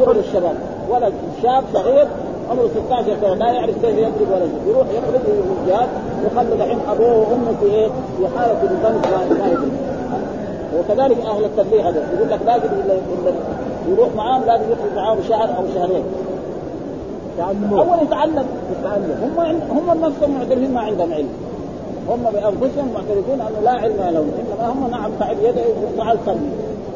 [0.00, 0.56] يغري الشباب.
[0.90, 1.12] ولد
[1.42, 2.06] شاب صغير
[2.50, 4.60] عمره 16 سنة لا يعرف كيف يضرب ولا شيء.
[4.68, 5.20] يروح يخرج
[5.62, 5.88] الجهاد
[6.26, 7.88] يخلي الحين أبوه وأمه في إيه؟
[8.20, 8.94] في بنظام
[9.40, 9.70] ما يدري.
[10.78, 12.02] وكذلك أهل التبليغ هذا.
[12.14, 12.68] يقول لك لازم
[13.88, 16.04] يروح معاهم لازم يخرج معاهم شهر أو شهرين.
[17.34, 18.46] يتعلمون أول يتعلم.
[18.80, 19.32] يتعلم.
[19.70, 21.28] هم هم نفسهم معترفين ما عندهم علم.
[22.08, 25.62] هم بأنفسهم معترفون أنه لا علم لهم إنما هم نعم تعب يده
[25.94, 26.50] وفعل قلبي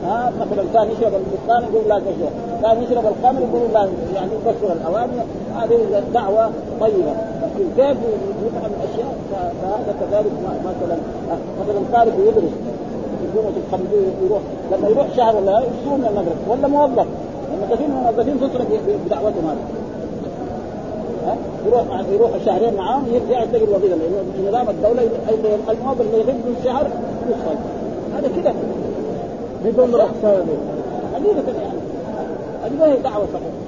[0.06, 2.32] ها مثلا كان يشرب البستان يقول لا تشرب،
[2.62, 5.12] كان يشرب الخمر يقول لا يعني يكسر الأواني
[5.56, 6.50] هذه دعوه
[6.80, 7.96] طيبة، لكن كيف
[8.46, 9.14] يفعل الأشياء؟
[9.62, 10.32] فهذا كذلك
[10.64, 10.96] مثلا
[11.60, 12.52] مثلا طالب يدرس
[13.34, 13.86] يقوم الخمر
[14.24, 14.40] يروح
[14.72, 17.06] لما يروح شهر ولا يشوف من المدرسة ولا موظف.
[17.52, 18.66] لما كثير من الموظفين تصرف
[19.06, 19.89] بدعوتهم هذه.
[21.66, 23.96] يروح يروح شهرين معاهم يرجع يشتغل وظيفة.
[23.96, 25.02] لأنه نظام الدولة
[25.68, 26.86] الموظف اللي يغيب من شهر
[27.28, 27.56] يدخل.
[28.16, 28.54] هذا كذا.
[29.64, 30.44] بدون رخصه
[31.14, 31.80] حقيقه يعني
[32.64, 33.60] هذه ما هي دعوة صحيحه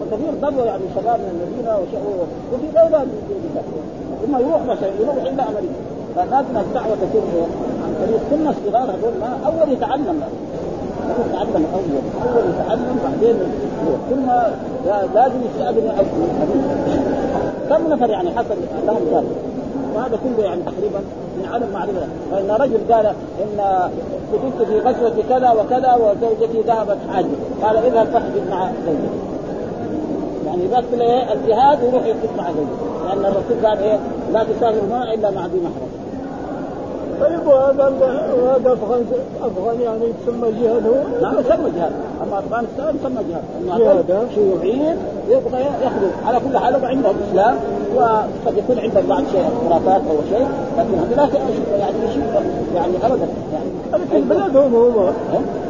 [0.00, 1.78] وكثير ضروا يعني شباب من المدينة
[2.52, 3.06] وفي دولة
[4.22, 5.80] ثم يروح مثلا يروح إلى أمريكا.
[6.16, 7.22] فلازم الدعوة تكون
[7.84, 10.22] عن طريق كل الصغار هذول ما أول يتعلم.
[11.28, 13.36] يتعلم اول اول يتعلم بعدين
[14.10, 14.30] ثم
[15.14, 16.06] لازم يستاذن
[17.68, 18.56] كم نفر يعني حسب
[18.86, 19.50] لهم ذلك
[19.94, 21.00] وهذا كله يعني تقريبا
[21.38, 23.90] من عدم معرفه فان رجل قال إن
[24.32, 27.26] كتبت في غزوة كذا وكذا وزوجتي ذهبت حاجة.
[27.62, 29.30] قال إذهب فاحجب مع زوجتي
[30.46, 30.62] يعني
[31.00, 33.98] إيه الجهاد ويروح يحجب مع زوجته لأن الرسول قال إيه؟
[34.32, 36.09] لا تسافر معه إلا مع ذي محرم.
[37.20, 37.92] طيب وهذا
[38.42, 39.04] وهذا افغان
[39.42, 41.92] افغان يعني يسمى جهاد هو؟ نعم يسمى جهاد.
[42.22, 44.06] أما أفغانستان يسمى جهاد.
[44.08, 44.96] جهاد شيوعيين
[45.28, 46.10] يبغى يخرج.
[46.26, 47.56] على كل حال عندهم إسلام
[47.96, 50.48] وقد يكون عندهم بعض شيء خرافات أو شيء
[50.78, 51.28] لكن هذا لا
[51.78, 52.22] يعني شيء
[52.74, 54.04] يعني ابدا يعني.
[54.10, 54.98] في بلادهم هم.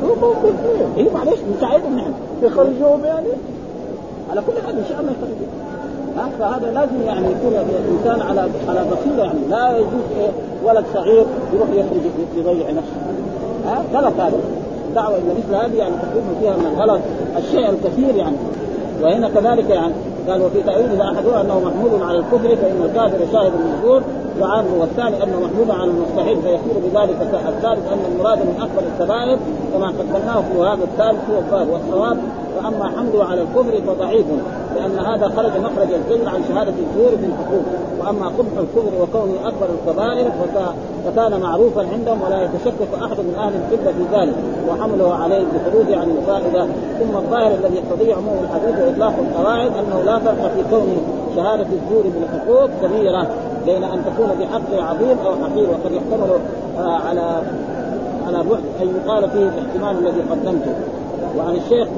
[0.02, 2.12] هم موجودين اي معلش نساعدهم نحن.
[2.42, 3.28] يخرجوهم يعني؟
[4.30, 5.69] على كل حال إن شاء الله يخرجوا
[6.38, 9.38] فهذا لازم يعني يكون الإنسان على على بصيرة يعني.
[9.50, 10.30] لا يجوز إيه
[10.64, 12.00] ولد صغير يروح يخرج
[12.36, 13.00] يضيع نفسه.
[13.66, 14.38] ها؟ غلط هذا.
[14.88, 17.00] الدعوه إلى مثل هذه يعني تكون فيها من الغلط
[17.38, 18.36] الشيء الكثير يعني.
[19.02, 19.92] وهنا كذلك يعني
[20.28, 24.02] قال وفي تأويله أحدها أنه محمول على الكفر فإن الكافر شاهد المجبور
[24.40, 27.16] وعامل والثاني أنه محمول على المستحيل فيصير بذلك
[27.48, 29.38] الثالث أن المراد من أكبر الكبائر
[29.72, 32.18] كما قدمناه في هذا الثالث هو الظاهر والصواب.
[32.56, 34.26] فأما حمله على الكفر فضعيف
[34.76, 37.62] لأن هذا خرج مخرج الكذب عن شهادة الزور في الحقوق.
[38.00, 40.30] وأما قبح الكفر وكونه أكبر الكبائر
[41.04, 44.34] فكان معروفا عندهم ولا يتشكك أحد من أهل القبلة في ذلك
[44.68, 46.66] وحمله عليه بخروج عن الفائدة.
[47.00, 50.96] ثم الظاهر الذي يقتضي عموم الحديث وإطلاق القواعد أنه لا فرق في كون
[51.36, 53.26] شهادة الزور بالحقوق كبيرة
[53.66, 55.68] بين أن تكون بحق عظيم أو حقير.
[55.70, 56.30] وقد يحتمل
[56.78, 57.42] على
[58.26, 60.74] على بعد أن يقال فيه الاحتمال الذي قدمته.
[61.38, 61.88] وعن الشيخ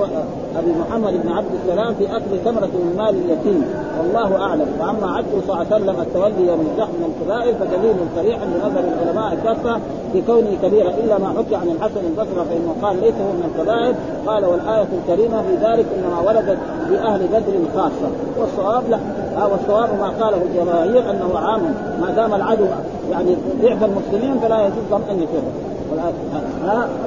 [0.59, 3.64] أبي محمد بن عبد السلام في أكل ثمرة من مال اليتيم.
[3.99, 4.66] والله أعلم.
[4.80, 9.80] وأما عبده صلى الله عليه وسلم التولي الزحف من الكبائر فدليل صريح بنظر العلماء كافه
[10.12, 10.89] في كونه كبيرا.
[10.89, 13.95] إلا ما حكي عن الحسن البصري فإنه قال ليس هو من الكبائر
[14.26, 16.59] قال والآية الكريمة في ذلك إنما وردت
[16.91, 18.09] بأهل بدر خاصة.
[18.39, 18.99] والصواب لا.
[19.47, 21.62] والصواب ما قاله الجماهير أنه عام.
[22.01, 22.64] ما دام العدو
[23.11, 25.71] يعني ضعف المسلمين فلا يجوز أن يفروا ها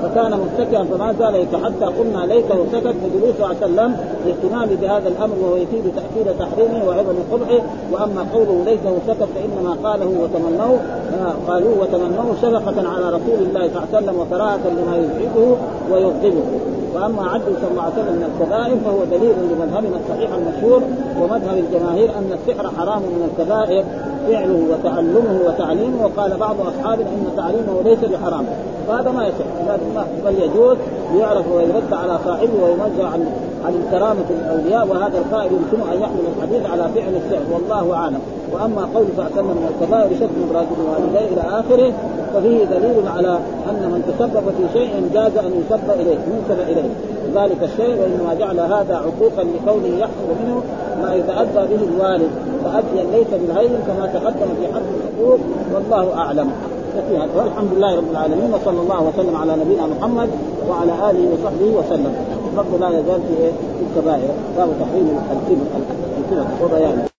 [0.03, 1.85] فكان متكئا فما زال يتحدى.
[1.85, 2.95] قلنا ليته سكت
[3.45, 7.61] عليه وسلم لاهتمام بهذا الأمر وهو يفيد تأكيد تحريمه وعظم قبحه.
[7.91, 10.79] وأما قوله ليته سكت فإنما قاله وتمنوه
[11.47, 15.55] قالوه وتمنوه شفقة على رسول الله صلى الله عليه وسلم وكراهه لما يزعجه
[15.91, 16.43] ويغضبه.
[16.95, 20.81] وأما عبد صلى الله عليه وسلم من الكبائر فهو دليل لمذهبنا الصحيح المشهور
[21.21, 23.85] ومذهب الجماهير أن السحر حرام من الكبائر.
[24.27, 28.45] فعله وتعلمه وتعليمه وقال بعض اصحابنا إن تعليمه ليس بحرام.
[28.87, 29.45] فهذا ما يصح.
[30.25, 30.77] بل يجوز
[31.13, 33.25] ليعرف ويرد على صاحبه وينزع عن
[33.65, 38.19] عن كرامة الأولياء وهذا القائل يمكن أن يحمل الحديث على فعل السحر والله أعلم.
[38.53, 41.93] وأما قول وسلم من الكبائر شتم راجل والديه إلى آخره
[42.33, 43.39] ففيه دليل على
[43.69, 46.89] أن من تسبب في شيء جاز أن يسب إليه ينسب إليه.
[47.35, 50.61] ذلك الشيء وإنما جعل هذا عقوقا لكونه يحصل منه
[51.01, 52.31] ما يتأذى به الوالد
[52.63, 55.39] تأذيا ليس بالهين كما تقدم في حق الحقوق
[55.73, 56.51] والله أعلم.
[57.35, 60.29] والحمد لله رب العالمين وصلى الله وسلم على نبينا محمد
[60.69, 62.15] وعلى آله وصحبه وسلم.
[62.57, 63.51] رب لا يزال في
[63.83, 65.65] الكبائر باب تحريم الكبر
[66.19, 67.14] الكبر وبيانه